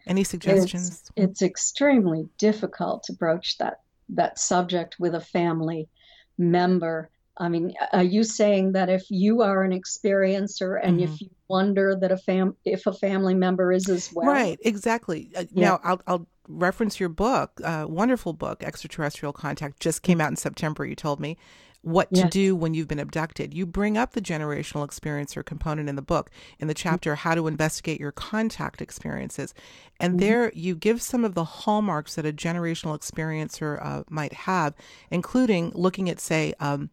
Any 0.08 0.24
suggestions? 0.24 0.90
It's, 0.90 1.12
it's 1.16 1.42
extremely 1.42 2.30
difficult 2.38 3.04
to 3.04 3.14
broach 3.14 3.58
that 3.58 3.82
that 4.08 4.40
subject 4.40 5.00
with 5.00 5.16
a 5.16 5.22
family 5.22 5.90
member 6.38 7.10
I 7.40 7.50
mean, 7.50 7.74
are 7.94 8.04
you 8.04 8.24
saying 8.24 8.74
that 8.74 8.90
if 8.90 9.10
you 9.10 9.42
are 9.42 9.64
an 9.64 9.72
experiencer 9.72 10.80
and 10.82 11.00
mm-hmm. 11.00 11.14
if 11.14 11.22
you 11.22 11.30
wonder 11.48 11.96
that 12.00 12.12
a 12.12 12.18
fam 12.18 12.56
if 12.66 12.86
a 12.86 12.94
family 12.94 13.34
member 13.34 13.72
is 13.72 13.90
as 13.90 14.12
well? 14.14 14.28
Right, 14.28 14.60
exactly. 14.64 15.32
Uh, 15.36 15.46
yeah. 15.52 15.70
Now, 15.70 15.80
I'll, 15.84 16.02
I'll 16.06 16.28
reference 16.48 17.00
your 17.00 17.10
book, 17.10 17.60
uh, 17.64 17.86
wonderful 17.88 18.34
book, 18.34 18.64
Extraterrestrial 18.64 19.34
Contact, 19.34 19.80
just 19.80 20.02
came 20.04 20.20
out 20.20 20.30
in 20.30 20.36
September. 20.36 20.86
You 20.86 20.96
told 20.96 21.20
me 21.20 21.38
what 21.82 22.14
to 22.14 22.26
do 22.28 22.58
when 22.58 22.74
you've 22.74 22.90
been 22.90 23.00
abducted. 23.00 23.54
You 23.54 23.66
bring 23.66 23.98
up 23.98 24.12
the 24.12 24.22
generational 24.22 24.86
experiencer 24.86 25.46
component 25.46 25.88
in 25.88 25.96
the 25.96 26.02
book 26.02 26.30
in 26.60 26.68
the 26.68 26.74
mm-hmm. 26.74 26.90
chapter 26.90 27.16
How 27.16 27.36
to 27.36 27.48
Investigate 27.48 28.02
Your 28.02 28.12
Contact 28.12 28.82
Experiences. 28.82 29.54
And 29.98 30.14
mm-hmm. 30.14 30.20
there 30.20 30.52
you 30.54 30.76
give 30.76 31.02
some 31.02 31.24
of 31.24 31.36
the 31.36 31.46
hallmarks 31.46 32.16
that 32.16 32.26
a 32.26 32.34
generational 32.34 33.00
experiencer 33.00 33.84
uh, 33.84 34.04
might 34.10 34.34
have, 34.34 34.76
including 35.10 35.72
looking 35.74 36.10
at, 36.10 36.20
say, 36.20 36.54
um, 36.60 36.90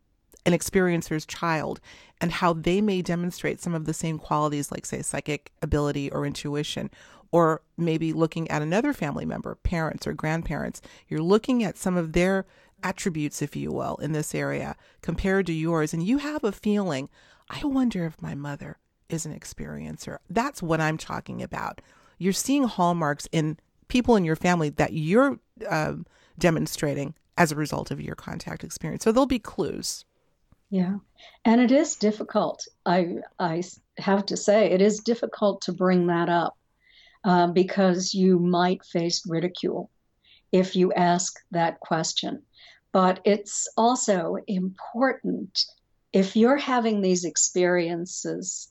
an 0.47 0.55
experiencer's 0.55 1.27
child 1.27 1.81
and 2.21 2.33
how 2.33 2.55
they 2.55 2.81
may 2.81 3.03
demonstrate 3.03 3.61
some 3.61 3.75
of 3.75 3.85
the 3.85 3.93
same 3.93 4.19
qualities, 4.19 4.71
like, 4.71 4.87
say, 4.87 5.03
psychic 5.03 5.53
ability 5.61 6.11
or 6.11 6.25
intuition, 6.25 6.89
or 7.33 7.61
maybe 7.77 8.13
looking 8.13 8.49
at 8.49 8.63
another 8.63 8.93
family 8.93 9.27
member, 9.27 9.57
parents 9.57 10.07
or 10.07 10.15
grandparents. 10.15 10.81
You're 11.09 11.21
looking 11.21 11.63
at 11.65 11.77
some 11.77 11.97
of 11.97 12.13
their 12.13 12.47
attributes, 12.83 13.43
if 13.43 13.57
you 13.57 13.73
will, 13.73 13.97
in 13.97 14.13
this 14.13 14.35
area 14.35 14.77
compared 15.03 15.47
to 15.47 15.53
yours, 15.53 15.93
and 15.93 16.03
you 16.03 16.19
have 16.19 16.45
a 16.45 16.53
feeling, 16.53 17.09
I 17.51 17.65
wonder 17.65 18.07
if 18.07 18.23
my 18.23 18.35
mother 18.35 18.79
is 19.09 19.27
an 19.27 19.39
experiencer. 19.39 20.19
That's 20.31 20.63
what 20.63 20.81
I'm 20.81 20.97
talking 20.97 21.43
about. 21.43 21.81
You're 22.19 22.33
seeing 22.33 22.65
hallmarks 22.65 23.29
in 23.33 23.59
people 23.89 24.17
in 24.17 24.25
your 24.25 24.37
family 24.37 24.71
that 24.71 24.93
you're 24.93 25.39
uh, 25.69 25.95
demonstrating 26.39 27.15
as 27.37 27.53
a 27.53 27.57
result 27.57 27.91
of 27.91 28.01
your 28.01 28.15
contact 28.15 28.65
experience. 28.65 29.05
So 29.05 29.13
there'll 29.13 29.27
be 29.27 29.39
clues. 29.39 30.05
Yeah. 30.71 30.97
And 31.45 31.61
it 31.61 31.71
is 31.71 31.97
difficult. 31.97 32.67
I, 32.85 33.19
I 33.39 33.63
have 33.99 34.27
to 34.27 34.37
say, 34.37 34.71
it 34.71 34.83
is 34.83 35.01
difficult 35.01 35.63
to 35.63 35.73
bring 35.73 36.09
that 36.09 36.29
up 36.29 36.57
uh, 37.25 37.49
because 37.49 38.15
you 38.15 38.39
might 38.39 38.85
face 38.85 39.23
ridicule 39.27 39.91
if 40.53 40.75
you 40.75 40.93
ask 40.93 41.35
that 41.53 41.81
question. 41.81 42.43
But 42.93 43.21
it's 43.25 43.69
also 43.77 44.37
important 44.47 45.65
if 46.13 46.35
you're 46.35 46.57
having 46.57 47.01
these 47.01 47.25
experiences 47.25 48.69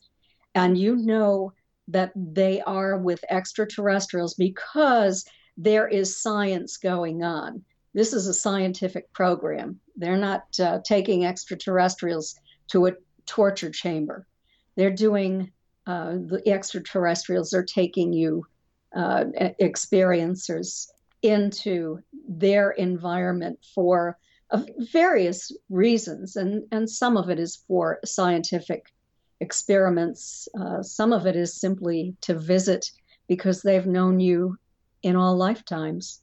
and 0.53 0.77
you 0.77 0.95
know 0.95 1.53
that 1.89 2.11
they 2.15 2.61
are 2.61 2.97
with 2.97 3.23
extraterrestrials 3.29 4.33
because 4.33 5.25
there 5.57 5.87
is 5.87 6.21
science 6.21 6.77
going 6.77 7.23
on 7.23 7.63
this 7.95 8.11
is 8.11 8.27
a 8.27 8.33
scientific 8.33 9.11
program. 9.13 9.79
They're 9.95 10.17
not 10.17 10.43
uh, 10.59 10.79
taking 10.83 11.25
extraterrestrials 11.25 12.35
to 12.67 12.87
a 12.87 12.93
torture 13.25 13.69
chamber. 13.71 14.27
They're 14.75 14.91
doing, 14.91 15.49
uh, 15.87 16.15
the 16.15 16.43
extraterrestrials 16.45 17.53
are 17.53 17.63
taking 17.63 18.11
you, 18.11 18.45
uh, 18.93 19.23
experiencers, 19.61 20.87
into 21.21 21.99
their 22.27 22.71
environment 22.71 23.59
for 23.73 24.17
uh, 24.51 24.63
various 24.91 25.53
reasons. 25.69 26.35
And, 26.35 26.65
and 26.73 26.89
some 26.89 27.15
of 27.15 27.29
it 27.29 27.39
is 27.39 27.63
for 27.65 27.99
scientific 28.03 28.93
experiments, 29.39 30.49
uh, 30.59 30.83
some 30.83 31.13
of 31.13 31.25
it 31.25 31.37
is 31.37 31.61
simply 31.61 32.13
to 32.21 32.37
visit 32.37 32.91
because 33.29 33.61
they've 33.61 33.87
known 33.87 34.19
you 34.19 34.57
in 35.01 35.15
all 35.15 35.37
lifetimes 35.37 36.21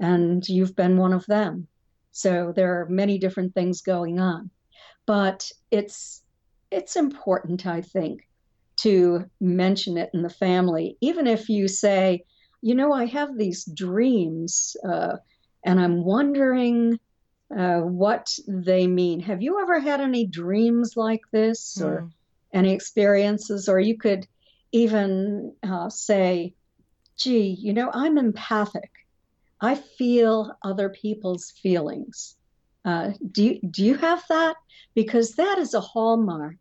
and 0.00 0.46
you've 0.48 0.76
been 0.76 0.96
one 0.96 1.12
of 1.12 1.26
them. 1.26 1.66
So 2.12 2.52
there 2.54 2.80
are 2.80 2.88
many 2.88 3.18
different 3.18 3.54
things 3.54 3.82
going 3.82 4.18
on. 4.18 4.50
But 5.06 5.50
it's 5.70 6.22
it's 6.70 6.96
important, 6.96 7.66
I 7.66 7.80
think, 7.80 8.28
to 8.78 9.24
mention 9.40 9.96
it 9.96 10.10
in 10.12 10.22
the 10.22 10.28
family, 10.28 10.96
even 11.00 11.26
if 11.26 11.48
you 11.48 11.66
say, 11.66 12.24
you 12.60 12.74
know, 12.74 12.92
I 12.92 13.06
have 13.06 13.36
these 13.36 13.64
dreams, 13.64 14.76
uh, 14.86 15.16
and 15.64 15.80
I'm 15.80 16.04
wondering 16.04 16.98
uh, 17.56 17.80
what 17.80 18.28
they 18.46 18.86
mean. 18.86 19.20
Have 19.20 19.40
you 19.42 19.60
ever 19.62 19.80
had 19.80 20.00
any 20.00 20.26
dreams 20.26 20.94
like 20.96 21.22
this, 21.32 21.80
or 21.80 22.02
mm. 22.02 22.10
any 22.52 22.74
experiences? 22.74 23.68
Or 23.68 23.80
you 23.80 23.96
could 23.96 24.26
even 24.72 25.54
uh, 25.62 25.88
say, 25.88 26.54
gee, 27.16 27.56
you 27.58 27.72
know, 27.72 27.90
I'm 27.92 28.18
empathic. 28.18 28.90
I 29.60 29.74
feel 29.74 30.56
other 30.62 30.88
people's 30.88 31.50
feelings. 31.50 32.36
Uh, 32.84 33.10
do 33.32 33.44
you, 33.44 33.60
do 33.68 33.84
you 33.84 33.96
have 33.96 34.22
that? 34.28 34.56
Because 34.94 35.34
that 35.34 35.58
is 35.58 35.74
a 35.74 35.80
hallmark 35.80 36.56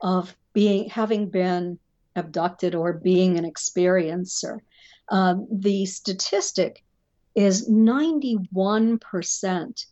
of 0.00 0.36
being 0.52 0.90
having 0.90 1.30
been 1.30 1.78
abducted 2.16 2.74
or 2.74 2.92
being 2.92 3.38
an 3.38 3.50
experiencer. 3.50 4.60
Uh, 5.08 5.36
the 5.50 5.86
statistic 5.86 6.84
is 7.34 7.68
91% 7.68 9.86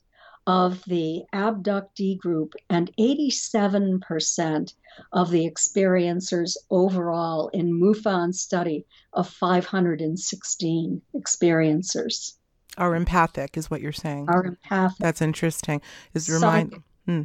of 0.46 0.84
the 0.84 1.22
abductee 1.32 2.18
group 2.18 2.52
and 2.68 2.94
87% 2.98 4.74
of 5.12 5.30
the 5.30 5.50
experiencers 5.50 6.56
overall 6.70 7.48
in 7.48 7.80
MUFON 7.80 8.34
study 8.34 8.84
of 9.12 9.28
516 9.28 11.02
experiencers. 11.14 12.34
Are 12.78 12.94
empathic, 12.94 13.56
is 13.56 13.70
what 13.70 13.80
you're 13.80 13.92
saying. 13.92 14.28
Are 14.28 14.44
empathic. 14.44 14.98
That's 14.98 15.20
interesting. 15.20 15.82
Is 16.14 16.28
remind. 16.28 16.82
Hmm. 17.06 17.22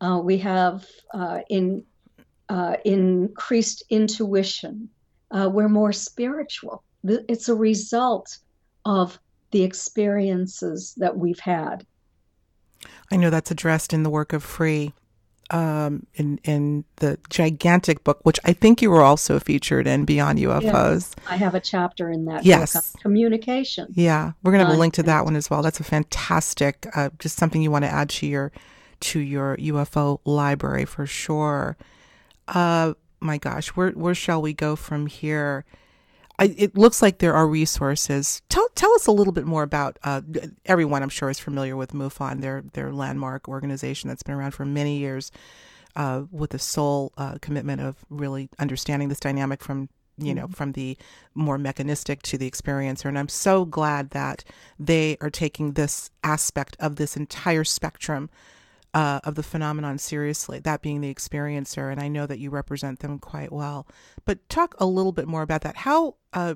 Uh, 0.00 0.18
we 0.18 0.38
have 0.38 0.86
uh, 1.12 1.40
in 1.50 1.84
uh, 2.48 2.76
increased 2.84 3.82
intuition. 3.90 4.88
Uh, 5.30 5.50
we're 5.52 5.68
more 5.68 5.92
spiritual. 5.92 6.82
It's 7.04 7.48
a 7.48 7.54
result 7.54 8.38
of 8.84 9.18
the 9.50 9.62
experiences 9.62 10.94
that 10.96 11.16
we've 11.16 11.40
had. 11.40 11.86
I 13.10 13.16
know 13.16 13.30
that's 13.30 13.50
addressed 13.50 13.92
in 13.92 14.02
the 14.02 14.10
work 14.10 14.32
of 14.32 14.42
Free, 14.42 14.92
um, 15.50 16.06
in 16.14 16.38
in 16.44 16.84
the 16.96 17.18
gigantic 17.30 18.04
book, 18.04 18.20
which 18.24 18.38
I 18.44 18.52
think 18.52 18.82
you 18.82 18.90
were 18.90 19.02
also 19.02 19.38
featured 19.38 19.86
in 19.86 20.04
Beyond 20.04 20.38
UFOs. 20.38 21.14
I 21.28 21.36
have 21.36 21.54
a 21.54 21.60
chapter 21.60 22.10
in 22.10 22.26
that. 22.26 22.44
Yes, 22.44 22.94
communication. 23.00 23.88
Yeah, 23.94 24.32
we're 24.42 24.52
gonna 24.52 24.66
have 24.66 24.74
a 24.74 24.78
link 24.78 24.94
to 24.94 25.02
that 25.04 25.24
one 25.24 25.36
as 25.36 25.48
well. 25.48 25.62
That's 25.62 25.80
a 25.80 25.84
fantastic, 25.84 26.86
uh, 26.94 27.10
just 27.18 27.36
something 27.36 27.62
you 27.62 27.70
want 27.70 27.84
to 27.84 27.90
add 27.90 28.10
to 28.10 28.26
your 28.26 28.52
to 29.00 29.20
your 29.20 29.56
UFO 29.56 30.20
library 30.24 30.84
for 30.84 31.06
sure. 31.06 31.76
Uh, 32.48 32.94
my 33.20 33.38
gosh, 33.38 33.68
where 33.68 33.90
where 33.92 34.14
shall 34.14 34.42
we 34.42 34.52
go 34.52 34.76
from 34.76 35.06
here? 35.06 35.64
I, 36.38 36.54
it 36.56 36.76
looks 36.76 37.02
like 37.02 37.18
there 37.18 37.34
are 37.34 37.48
resources. 37.48 38.42
Tell 38.48 38.68
tell 38.74 38.92
us 38.94 39.06
a 39.06 39.12
little 39.12 39.32
bit 39.32 39.44
more 39.44 39.62
about. 39.64 39.98
Uh, 40.04 40.22
everyone, 40.66 41.02
I'm 41.02 41.08
sure, 41.08 41.30
is 41.30 41.40
familiar 41.40 41.76
with 41.76 41.92
MUFON, 41.92 42.40
their 42.40 42.62
their 42.74 42.92
landmark 42.92 43.48
organization 43.48 44.08
that's 44.08 44.22
been 44.22 44.36
around 44.36 44.52
for 44.52 44.64
many 44.64 44.98
years, 44.98 45.32
uh, 45.96 46.22
with 46.30 46.50
the 46.50 46.58
sole 46.58 47.12
uh, 47.18 47.38
commitment 47.40 47.80
of 47.80 48.04
really 48.08 48.48
understanding 48.58 49.08
this 49.08 49.20
dynamic 49.20 49.64
from 49.64 49.88
you 50.16 50.32
know 50.34 50.44
mm-hmm. 50.44 50.52
from 50.52 50.72
the 50.72 50.96
more 51.34 51.58
mechanistic 51.58 52.22
to 52.22 52.38
the 52.38 52.48
experiencer. 52.48 53.06
And 53.06 53.18
I'm 53.18 53.28
so 53.28 53.64
glad 53.64 54.10
that 54.10 54.44
they 54.78 55.16
are 55.20 55.30
taking 55.30 55.72
this 55.72 56.10
aspect 56.22 56.76
of 56.78 56.96
this 56.96 57.16
entire 57.16 57.64
spectrum 57.64 58.30
uh, 58.94 59.20
of 59.24 59.34
the 59.34 59.42
phenomenon 59.42 59.98
seriously, 59.98 60.58
that 60.60 60.82
being 60.82 61.00
the 61.00 61.12
experiencer. 61.12 61.90
And 61.90 62.00
I 62.00 62.08
know 62.08 62.26
that 62.26 62.38
you 62.38 62.50
represent 62.50 63.00
them 63.00 63.18
quite 63.18 63.52
well. 63.52 63.86
But 64.24 64.48
talk 64.48 64.74
a 64.78 64.86
little 64.86 65.12
bit 65.12 65.28
more 65.28 65.42
about 65.42 65.62
that. 65.62 65.76
How 65.76 66.16
uh, 66.32 66.54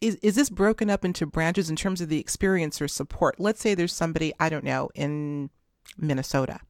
is, 0.00 0.16
is 0.16 0.34
this 0.34 0.50
broken 0.50 0.90
up 0.90 1.04
into 1.04 1.26
branches 1.26 1.70
in 1.70 1.76
terms 1.76 2.00
of 2.00 2.08
the 2.08 2.22
experiencer 2.22 2.88
support? 2.88 3.38
Let's 3.38 3.60
say 3.60 3.74
there's 3.74 3.92
somebody, 3.92 4.32
I 4.40 4.48
don't 4.48 4.64
know, 4.64 4.90
in 4.94 5.50
Minnesota 5.96 6.60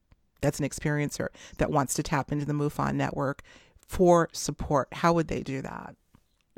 that's 0.41 0.59
an 0.59 0.69
experiencer 0.69 1.29
that 1.59 1.71
wants 1.71 1.95
to 1.95 2.03
tap 2.03 2.33
into 2.33 2.45
the 2.45 2.53
MUFON 2.53 2.95
network 2.95 3.43
for 3.87 4.29
support. 4.33 4.89
How 4.93 5.13
would 5.13 5.29
they 5.29 5.43
do 5.43 5.63
that? 5.63 5.95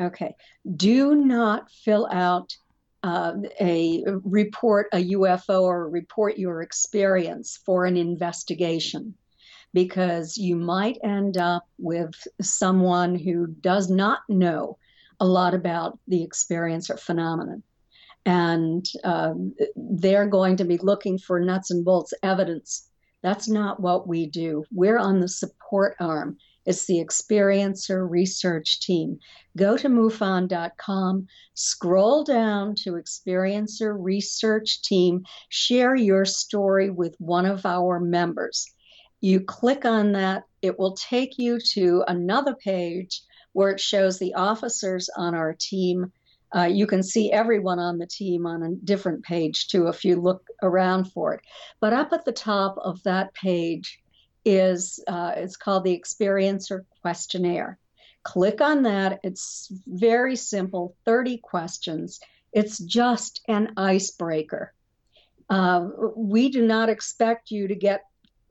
Okay. 0.00 0.34
Do 0.76 1.14
not 1.14 1.70
fill 1.70 2.08
out 2.10 2.56
uh, 3.02 3.34
a 3.60 4.04
report 4.24 4.88
a 4.92 5.10
UFO 5.12 5.62
or 5.62 5.88
report 5.88 6.38
your 6.38 6.62
experience 6.62 7.58
for 7.64 7.84
an 7.84 7.96
investigation 7.96 9.14
because 9.72 10.36
you 10.36 10.56
might 10.56 10.98
end 11.02 11.36
up 11.36 11.66
with 11.78 12.14
someone 12.40 13.14
who 13.14 13.46
does 13.46 13.90
not 13.90 14.20
know 14.28 14.78
a 15.18 15.26
lot 15.26 15.54
about 15.54 15.98
the 16.08 16.22
experience 16.22 16.90
or 16.90 16.96
phenomenon. 16.96 17.62
And 18.24 18.86
uh, 19.02 19.34
they're 19.74 20.26
going 20.26 20.56
to 20.58 20.64
be 20.64 20.78
looking 20.78 21.18
for 21.18 21.40
nuts 21.40 21.70
and 21.70 21.84
bolts 21.84 22.12
evidence. 22.22 22.88
That's 23.22 23.48
not 23.48 23.80
what 23.80 24.06
we 24.06 24.26
do. 24.26 24.64
We're 24.72 24.98
on 24.98 25.20
the 25.20 25.28
support 25.28 25.96
arm. 25.98 26.38
It's 26.64 26.86
the 26.86 27.04
Experiencer 27.04 28.08
Research 28.08 28.80
Team. 28.80 29.18
Go 29.56 29.76
to 29.76 29.88
MUFON.com, 29.88 31.26
scroll 31.54 32.22
down 32.22 32.76
to 32.76 32.92
Experiencer 32.92 33.96
Research 33.98 34.80
Team, 34.82 35.24
share 35.48 35.96
your 35.96 36.24
story 36.24 36.88
with 36.88 37.16
one 37.18 37.46
of 37.46 37.66
our 37.66 37.98
members. 37.98 38.66
You 39.20 39.40
click 39.40 39.84
on 39.84 40.12
that, 40.12 40.44
it 40.62 40.78
will 40.78 40.94
take 40.94 41.38
you 41.38 41.58
to 41.72 42.04
another 42.06 42.54
page 42.54 43.22
where 43.52 43.70
it 43.70 43.80
shows 43.80 44.18
the 44.18 44.34
officers 44.34 45.08
on 45.16 45.34
our 45.34 45.54
team. 45.54 46.12
Uh, 46.54 46.64
you 46.64 46.86
can 46.86 47.02
see 47.02 47.32
everyone 47.32 47.78
on 47.78 47.98
the 47.98 48.06
team 48.06 48.46
on 48.46 48.62
a 48.62 48.74
different 48.84 49.24
page 49.24 49.68
too 49.68 49.88
if 49.88 50.04
you 50.04 50.16
look 50.16 50.46
around 50.62 51.10
for 51.12 51.34
it. 51.34 51.40
But 51.80 51.92
up 51.92 52.12
at 52.12 52.24
the 52.24 52.32
top 52.32 52.76
of 52.78 53.02
that 53.02 53.34
page, 53.34 54.01
is 54.44 55.02
uh, 55.06 55.32
it's 55.36 55.56
called 55.56 55.84
the 55.84 55.98
Experiencer 55.98 56.84
Questionnaire. 57.00 57.78
Click 58.22 58.60
on 58.60 58.82
that. 58.84 59.20
It's 59.22 59.68
very 59.86 60.36
simple 60.36 60.96
30 61.04 61.38
questions. 61.38 62.20
It's 62.52 62.78
just 62.78 63.40
an 63.48 63.72
icebreaker. 63.76 64.72
Uh, 65.48 65.88
we 66.16 66.48
do 66.48 66.64
not 66.64 66.88
expect 66.88 67.50
you 67.50 67.68
to 67.68 67.74
get 67.74 68.04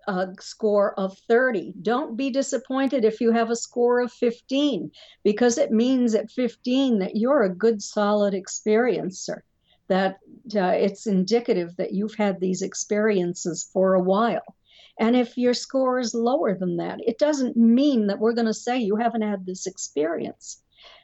a 0.08 0.30
score 0.40 1.00
of 1.00 1.18
30. 1.28 1.74
Don't 1.82 2.18
be 2.18 2.32
disappointed 2.32 3.06
if 3.06 3.22
you 3.22 3.32
have 3.32 3.50
a 3.50 3.56
score 3.56 4.02
of 4.02 4.12
15, 4.12 4.92
because 5.24 5.58
it 5.58 5.72
means 5.72 6.16
at 6.16 6.32
15 6.32 7.00
that 7.00 7.16
you're 7.16 7.44
a 7.44 7.56
good, 7.56 7.82
solid 7.82 8.34
experiencer, 8.34 9.42
that 9.88 10.20
uh, 10.56 10.74
it's 10.76 11.08
indicative 11.08 11.76
that 11.78 11.94
you've 11.94 12.16
had 12.16 12.40
these 12.40 12.62
experiences 12.62 13.70
for 13.72 13.94
a 13.94 14.02
while. 14.02 14.56
And 15.02 15.16
if 15.16 15.36
your 15.36 15.56
score 15.56 15.98
is 15.98 16.14
lower 16.14 16.56
than 16.56 16.78
that, 16.78 17.00
it 17.04 17.18
doesn't 17.18 17.58
mean 17.58 18.06
that 18.06 18.20
we're 18.20 18.36
going 18.36 18.46
to 18.46 18.54
say 18.54 18.78
you 18.78 18.98
haven't 18.98 19.24
had 19.24 19.48
this 19.48 19.66
experience. 19.66 20.62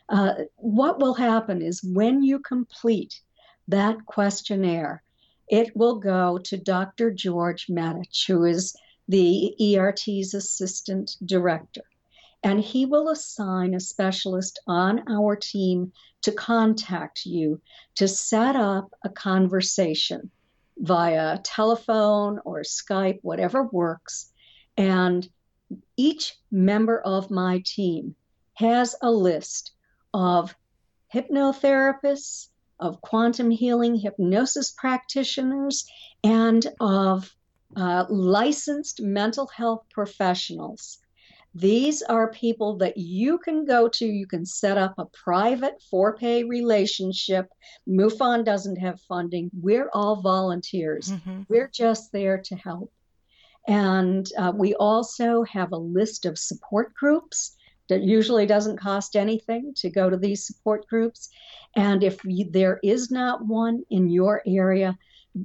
Uh, 0.08 0.34
what 0.58 1.00
will 1.00 1.16
happen 1.16 1.64
is 1.64 1.84
when 1.84 2.22
you 2.22 2.38
complete 2.38 3.20
that 3.68 4.06
questionnaire, 4.06 5.02
it 5.48 5.76
will 5.76 5.96
go 5.96 6.38
to 6.38 6.58
Dr. 6.58 7.10
George 7.10 7.66
Matich, 7.72 8.28
who 8.28 8.44
is 8.44 8.78
the 9.08 9.56
ERT's 9.60 10.36
assistant 10.36 11.16
director. 11.26 11.82
And 12.44 12.60
he 12.60 12.86
will 12.86 13.10
assign 13.10 13.74
a 13.74 13.80
specialist 13.80 14.60
on 14.68 15.12
our 15.12 15.36
team 15.36 15.92
to 16.22 16.32
contact 16.32 17.26
you 17.26 17.60
to 17.96 18.08
set 18.08 18.56
up 18.56 18.94
a 19.04 19.10
conversation 19.10 20.30
via 20.80 21.40
telephone 21.40 22.40
or 22.46 22.62
Skype, 22.62 23.20
whatever 23.22 23.64
works. 23.64 24.32
And 24.78 25.28
each 25.98 26.36
member 26.52 27.00
of 27.02 27.32
my 27.32 27.64
team 27.66 28.16
has 28.54 28.96
a 29.02 29.12
list 29.12 29.72
of 30.14 30.56
hypnotherapists, 31.14 32.50
of 32.80 33.02
quantum 33.02 33.50
healing 33.50 33.96
hypnosis 33.96 34.72
practitioners, 34.72 35.86
and 36.24 36.66
of 36.80 37.34
uh, 37.76 38.06
licensed 38.10 39.02
mental 39.02 39.48
health 39.48 39.84
professionals 39.90 41.00
these 41.60 42.04
are 42.04 42.32
people 42.32 42.78
that 42.78 42.98
you 42.98 43.40
can 43.40 43.66
go 43.66 43.90
to. 43.90 44.06
You 44.06 44.28
can 44.28 44.46
set 44.46 44.78
up 44.78 44.94
a 44.98 45.06
private 45.06 45.82
for 45.90 46.16
pay 46.16 46.44
relationship. 46.44 47.50
MUFON 47.88 48.46
doesn't 48.46 48.76
have 48.76 49.02
funding. 49.02 49.50
We're 49.60 49.90
all 49.92 50.22
volunteers. 50.22 51.10
Mm-hmm. 51.10 51.44
We're 51.50 51.72
just 51.74 52.12
there 52.12 52.38
to 52.38 52.56
help. 52.56 52.92
And 53.68 54.30
uh, 54.38 54.54
we 54.56 54.76
also 54.76 55.44
have 55.44 55.72
a 55.72 55.78
list 55.78 56.26
of 56.26 56.38
support 56.38 56.94
groups 56.94 57.56
that 57.90 58.04
usually 58.04 58.46
doesn't 58.46 58.78
cost 58.78 59.16
anything 59.16 59.74
to 59.78 59.90
go 59.90 60.10
to 60.10 60.18
these 60.18 60.46
support 60.46 60.88
groups. 60.88 61.30
And 61.76 62.04
if 62.04 62.24
you, 62.24 62.50
there 62.50 62.80
is 62.84 63.10
not 63.10 63.46
one 63.46 63.84
in 63.90 64.10
your 64.10 64.44
area, 64.46 64.98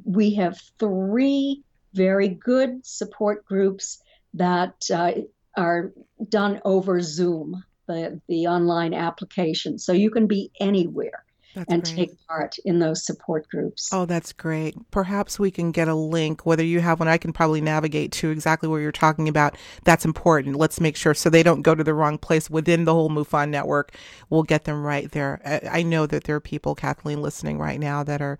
we 0.05 0.35
have 0.35 0.61
three 0.79 1.63
very 1.95 2.29
good 2.29 2.85
support 2.85 3.45
groups 3.45 4.03
that 4.35 4.75
uh, 4.93 5.13
are 5.57 5.93
done 6.29 6.61
over 6.65 7.01
Zoom, 7.01 7.65
the, 7.87 8.21
the 8.29 8.47
online 8.47 8.95
application. 8.95 9.79
So 9.79 9.93
you 9.93 10.11
can 10.11 10.27
be 10.27 10.51
anywhere. 10.61 11.25
That's 11.55 11.71
and 11.71 11.85
great. 11.85 11.95
take 11.95 12.27
part 12.27 12.57
in 12.65 12.79
those 12.79 13.05
support 13.05 13.47
groups. 13.49 13.91
Oh, 13.93 14.07
that's 14.07 14.33
great. 14.33 14.75
Perhaps 14.91 15.39
we 15.39 15.51
can 15.51 15.71
get 15.71 15.87
a 15.87 15.95
link, 15.95 16.47
whether 16.47 16.65
you 16.65 16.81
have 16.81 16.99
one, 16.99 17.09
I 17.09 17.19
can 17.19 17.33
probably 17.33 17.61
navigate 17.61 18.11
to 18.13 18.31
exactly 18.31 18.71
where 18.71 18.81
you're 18.81 18.91
talking 18.91 19.29
about. 19.29 19.57
That's 19.85 20.07
important. 20.07 20.57
Let's 20.57 20.81
make 20.81 20.97
sure 20.97 21.13
so 21.13 21.29
they 21.29 21.43
don't 21.43 21.61
go 21.61 21.75
to 21.75 21.85
the 21.85 21.93
wrong 21.93 22.17
place 22.17 22.49
within 22.49 22.85
the 22.85 22.95
whole 22.95 23.11
MUFON 23.11 23.51
network. 23.51 23.95
We'll 24.31 24.45
get 24.45 24.65
them 24.65 24.83
right 24.83 25.11
there. 25.11 25.61
I 25.71 25.83
know 25.83 26.07
that 26.07 26.25
there 26.25 26.37
are 26.37 26.41
people, 26.41 26.75
Kathleen, 26.75 27.21
listening 27.21 27.59
right 27.59 27.79
now 27.79 28.03
that 28.03 28.23
are 28.23 28.39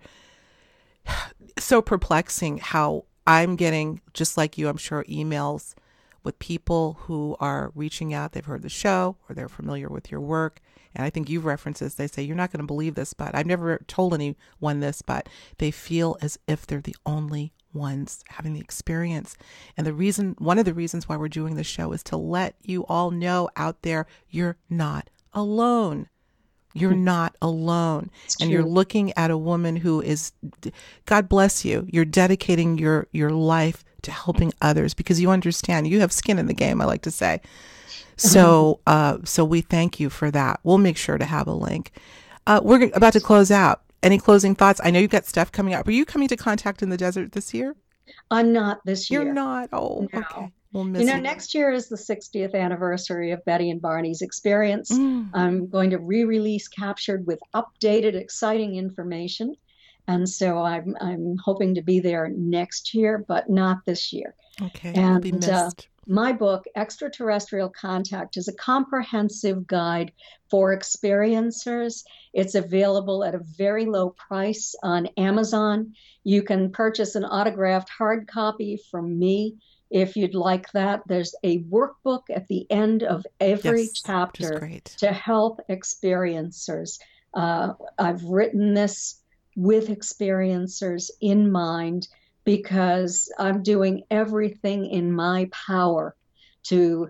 so 1.59 1.83
perplexing 1.83 2.57
how 2.57 3.05
I'm 3.27 3.55
getting, 3.55 4.01
just 4.13 4.37
like 4.37 4.57
you, 4.57 4.67
I'm 4.69 4.77
sure, 4.77 5.03
emails 5.03 5.75
with 6.23 6.39
people 6.39 6.97
who 7.01 7.35
are 7.39 7.71
reaching 7.75 8.13
out. 8.13 8.31
They've 8.31 8.45
heard 8.45 8.61
the 8.61 8.69
show 8.69 9.17
or 9.27 9.35
they're 9.35 9.49
familiar 9.49 9.89
with 9.89 10.11
your 10.11 10.21
work. 10.21 10.59
And 10.95 11.03
I 11.05 11.09
think 11.09 11.29
you've 11.29 11.45
referenced 11.45 11.79
this. 11.79 11.95
They 11.95 12.07
say, 12.07 12.23
You're 12.23 12.35
not 12.35 12.51
going 12.51 12.61
to 12.61 12.67
believe 12.67 12.95
this, 12.95 13.13
but 13.13 13.33
I've 13.35 13.45
never 13.45 13.79
told 13.87 14.13
anyone 14.13 14.79
this, 14.79 15.01
but 15.01 15.27
they 15.57 15.71
feel 15.71 16.17
as 16.21 16.37
if 16.47 16.67
they're 16.67 16.81
the 16.81 16.95
only 17.05 17.53
ones 17.73 18.23
having 18.29 18.53
the 18.53 18.59
experience. 18.59 19.35
And 19.75 19.87
the 19.87 19.93
reason, 19.93 20.35
one 20.37 20.59
of 20.59 20.65
the 20.65 20.73
reasons 20.73 21.09
why 21.09 21.17
we're 21.17 21.27
doing 21.27 21.55
this 21.55 21.67
show 21.67 21.91
is 21.91 22.03
to 22.03 22.17
let 22.17 22.55
you 22.61 22.85
all 22.85 23.11
know 23.11 23.49
out 23.55 23.81
there 23.81 24.05
you're 24.29 24.57
not 24.69 25.09
alone. 25.33 26.07
You're 26.73 26.93
hmm. 26.93 27.03
not 27.03 27.35
alone. 27.41 28.09
and 28.39 28.49
you're 28.49 28.63
looking 28.63 29.13
at 29.13 29.31
a 29.31 29.37
woman 29.37 29.77
who 29.77 30.01
is 30.01 30.31
God 31.05 31.29
bless 31.29 31.63
you. 31.63 31.87
You're 31.91 32.05
dedicating 32.05 32.77
your 32.77 33.07
your 33.11 33.29
life 33.29 33.83
to 34.03 34.11
helping 34.11 34.53
others 34.61 34.93
because 34.93 35.19
you 35.19 35.31
understand 35.31 35.87
you 35.87 35.99
have 35.99 36.11
skin 36.11 36.39
in 36.39 36.47
the 36.47 36.53
game, 36.53 36.81
I 36.81 36.85
like 36.85 37.01
to 37.03 37.11
say. 37.11 37.41
So 38.15 38.79
uh 38.85 39.17
so 39.23 39.43
we 39.43 39.61
thank 39.61 39.99
you 39.99 40.09
for 40.09 40.31
that. 40.31 40.59
We'll 40.63 40.77
make 40.77 40.97
sure 40.97 41.17
to 41.17 41.25
have 41.25 41.47
a 41.47 41.53
link. 41.53 41.91
Uh, 42.45 42.59
we're 42.63 42.89
about 42.93 43.13
to 43.13 43.21
close 43.21 43.51
out. 43.51 43.81
Any 44.01 44.17
closing 44.17 44.53
thoughts? 44.53 44.81
I 44.83 44.91
know 44.91 44.99
you've 44.99 45.11
got 45.11 45.25
stuff 45.25 45.51
coming 45.51 45.73
up. 45.73 45.87
Are 45.87 45.91
you 45.91 46.03
coming 46.03 46.27
to 46.27 46.35
Contact 46.35 46.83
in 46.83 46.89
the 46.89 46.97
Desert 46.97 47.31
this 47.31 47.53
year? 47.53 47.73
I'm 48.29 48.51
not 48.51 48.81
this 48.85 49.09
year. 49.09 49.23
You're 49.23 49.33
not. 49.33 49.69
Oh, 49.71 50.07
no. 50.11 50.19
okay. 50.19 50.51
We'll 50.73 50.87
you 50.87 51.05
know, 51.05 51.15
you. 51.15 51.21
next 51.21 51.53
year 51.53 51.71
is 51.71 51.87
the 51.87 51.95
60th 51.95 52.55
anniversary 52.55 53.31
of 53.31 53.45
Betty 53.45 53.69
and 53.69 53.79
Barney's 53.79 54.23
experience. 54.23 54.91
Mm. 54.91 55.29
I'm 55.33 55.69
going 55.69 55.91
to 55.91 55.99
re-release 55.99 56.67
Captured 56.67 57.27
with 57.27 57.39
updated, 57.53 58.15
exciting 58.15 58.75
information, 58.75 59.55
and 60.07 60.27
so 60.27 60.59
I'm 60.59 60.95
I'm 60.99 61.37
hoping 61.43 61.75
to 61.75 61.81
be 61.81 61.99
there 61.99 62.29
next 62.29 62.93
year, 62.93 63.23
but 63.27 63.49
not 63.49 63.85
this 63.85 64.11
year. 64.11 64.35
Okay, 64.61 64.93
and 64.93 65.49
uh, 65.49 65.71
my 66.05 66.33
book, 66.33 66.65
Extraterrestrial 66.75 67.69
Contact, 67.69 68.37
is 68.37 68.47
a 68.47 68.53
comprehensive 68.53 69.65
guide 69.65 70.11
for 70.49 70.75
experiencers. 70.77 72.03
It's 72.33 72.55
available 72.55 73.23
at 73.23 73.35
a 73.35 73.41
very 73.57 73.85
low 73.85 74.09
price 74.09 74.75
on 74.83 75.07
Amazon. 75.17 75.93
You 76.23 76.43
can 76.43 76.71
purchase 76.71 77.15
an 77.15 77.23
autographed 77.23 77.89
hard 77.89 78.27
copy 78.27 78.79
from 78.91 79.17
me 79.17 79.55
if 79.89 80.15
you'd 80.17 80.35
like 80.35 80.69
that. 80.73 81.03
There's 81.07 81.35
a 81.43 81.59
workbook 81.63 82.23
at 82.29 82.47
the 82.47 82.65
end 82.69 83.03
of 83.03 83.25
every 83.39 83.83
yes, 83.83 84.01
chapter 84.05 84.81
to 84.97 85.11
help 85.11 85.61
experiencers. 85.69 86.99
Uh, 87.33 87.73
I've 87.97 88.23
written 88.23 88.73
this 88.73 89.22
with 89.55 89.89
experiencers 89.89 91.09
in 91.21 91.51
mind 91.51 92.07
because 92.43 93.31
I'm 93.39 93.63
doing 93.63 94.03
everything 94.11 94.85
in 94.85 95.11
my 95.11 95.49
power 95.51 96.15
to 96.63 97.09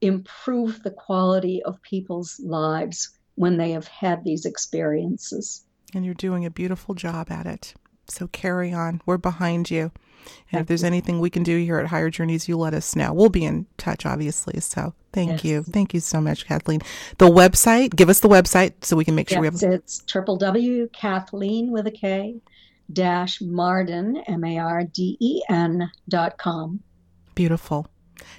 improve 0.00 0.82
the 0.82 0.90
quality 0.90 1.62
of 1.62 1.80
people's 1.82 2.38
lives 2.40 3.10
when 3.34 3.56
they 3.56 3.70
have 3.72 3.88
had 3.88 4.24
these 4.24 4.44
experiences. 4.44 5.64
And 5.94 6.04
you're 6.04 6.14
doing 6.14 6.44
a 6.44 6.50
beautiful 6.50 6.94
job 6.94 7.30
at 7.30 7.46
it. 7.46 7.74
So 8.08 8.28
carry 8.28 8.72
on. 8.72 9.00
We're 9.06 9.16
behind 9.18 9.70
you. 9.70 9.92
And 10.50 10.60
if 10.60 10.66
there's 10.66 10.84
anything 10.84 11.20
we 11.20 11.30
can 11.30 11.42
do 11.42 11.56
here 11.58 11.78
at 11.78 11.86
Higher 11.86 12.10
Journeys, 12.10 12.48
you 12.48 12.56
let 12.56 12.74
us 12.74 12.96
know. 12.96 13.12
We'll 13.12 13.28
be 13.28 13.44
in 13.44 13.66
touch, 13.78 14.04
obviously. 14.04 14.60
So 14.60 14.92
thank 15.12 15.30
yes. 15.30 15.44
you. 15.44 15.62
Thank 15.62 15.94
you 15.94 16.00
so 16.00 16.20
much, 16.20 16.46
Kathleen. 16.46 16.80
The 17.18 17.28
website, 17.28 17.94
give 17.94 18.08
us 18.08 18.20
the 18.20 18.28
website 18.28 18.84
so 18.84 18.96
we 18.96 19.04
can 19.04 19.14
make 19.14 19.28
sure 19.28 19.42
yes, 19.42 19.60
we 19.60 19.66
have 19.66 19.72
it. 19.72 19.76
it's 19.76 20.00
triple 20.00 20.36
W 20.36 20.88
Kathleen 20.92 21.70
with 21.70 21.86
a 21.86 21.92
K 21.92 22.40
dash 22.92 23.40
Marden, 23.40 24.16
M 24.26 24.44
A 24.44 24.58
R 24.58 24.84
D 24.84 25.16
E 25.20 25.42
N 25.48 25.90
dot 26.08 26.38
com. 26.38 26.80
Beautiful. 27.34 27.86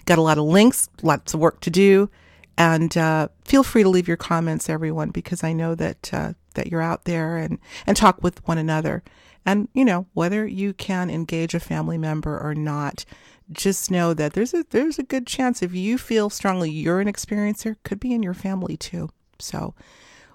Got 0.06 0.18
a 0.18 0.22
lot 0.22 0.38
of 0.38 0.46
links, 0.46 0.90
lots 1.02 1.34
of 1.34 1.40
work 1.40 1.62
to 1.62 1.70
do. 1.70 2.10
And 2.58 2.98
uh, 2.98 3.28
feel 3.46 3.64
free 3.64 3.84
to 3.84 3.90
leave 3.90 4.08
your 4.08 4.18
comments, 4.18 4.68
everyone, 4.68 5.12
because 5.12 5.44
I 5.44 5.54
know 5.54 5.76
that 5.76 6.14
uh, 6.14 6.34
that 6.56 6.68
you're 6.68 6.82
out 6.82 7.06
there 7.06 7.38
and, 7.38 7.60
and 7.86 7.96
talk 7.96 8.24
with 8.24 8.46
one 8.48 8.58
another. 8.58 9.04
And, 9.48 9.70
you 9.74 9.86
know, 9.86 10.06
whether 10.14 10.46
you 10.46 10.74
can 10.74 11.10
engage 11.10 11.54
a 11.54 11.62
family 11.62 11.98
member 11.98 12.38
or 12.38 12.54
not, 12.54 13.06
just 13.50 13.90
know 13.90 14.14
that 14.14 14.34
there's 14.34 14.54
a 14.54 14.66
there's 14.72 15.00
a 15.00 15.04
good 15.04 15.26
chance 15.26 15.64
if 15.64 15.74
you 15.74 15.98
feel 15.98 16.30
strongly 16.30 16.70
you're 16.70 17.00
an 17.00 17.08
experiencer, 17.08 17.78
could 17.84 17.98
be 17.98 18.14
in 18.14 18.22
your 18.22 18.34
family 18.34 18.76
too. 18.76 19.10
So 19.40 19.74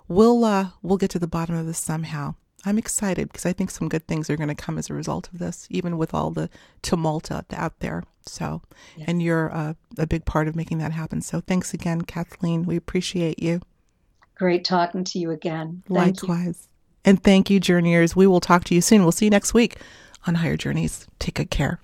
we'll 0.09 0.45
uh 0.47 0.69
we'll 0.81 0.97
get 0.97 1.11
to 1.11 1.19
the 1.19 1.27
bottom 1.27 1.55
of 1.55 1.67
this 1.67 1.77
somehow. 1.77 2.37
I'm 2.65 2.79
excited 2.79 3.29
because 3.29 3.45
I 3.45 3.53
think 3.53 3.71
some 3.71 3.91
good 3.91 4.07
things 4.07 4.31
are 4.31 4.37
going 4.37 4.49
to 4.49 4.55
come 4.55 4.79
as 4.79 4.89
a 4.89 4.95
result 4.95 5.29
of 5.33 5.39
this, 5.39 5.67
even 5.69 5.99
with 5.99 6.15
all 6.15 6.31
the 6.31 6.49
tumult 6.81 7.31
out 7.31 7.81
there. 7.81 8.05
So, 8.25 8.63
yeah. 8.97 9.07
and 9.09 9.21
you're 9.21 9.53
uh, 9.53 9.75
a 9.99 10.07
big 10.07 10.25
part 10.25 10.47
of 10.47 10.55
making 10.55 10.79
that 10.79 10.93
happen. 10.93 11.23
So, 11.23 11.41
thanks 11.41 11.75
again, 11.75 12.03
Kathleen. 12.03 12.65
We 12.65 12.77
appreciate 12.77 13.43
you. 13.43 13.63
Great 14.37 14.65
talking 14.65 15.03
to 15.03 15.19
you 15.19 15.33
again. 15.33 15.83
Thank 15.89 16.23
Likewise. 16.23 16.69
You. 16.69 16.72
And 17.05 17.23
thank 17.23 17.51
you, 17.51 17.61
Journeyers. 17.61 18.15
We 18.15 18.27
will 18.27 18.41
talk 18.41 18.65
to 18.65 18.75
you 18.75 18.81
soon. 18.81 19.03
We'll 19.03 19.13
see 19.13 19.27
you 19.27 19.31
next 19.31 19.55
week 19.55 19.77
on 20.27 20.37
Higher 20.37 20.57
Journeys. 20.57 21.07
Take 21.19 21.35
good 21.35 21.51
care. 21.51 21.81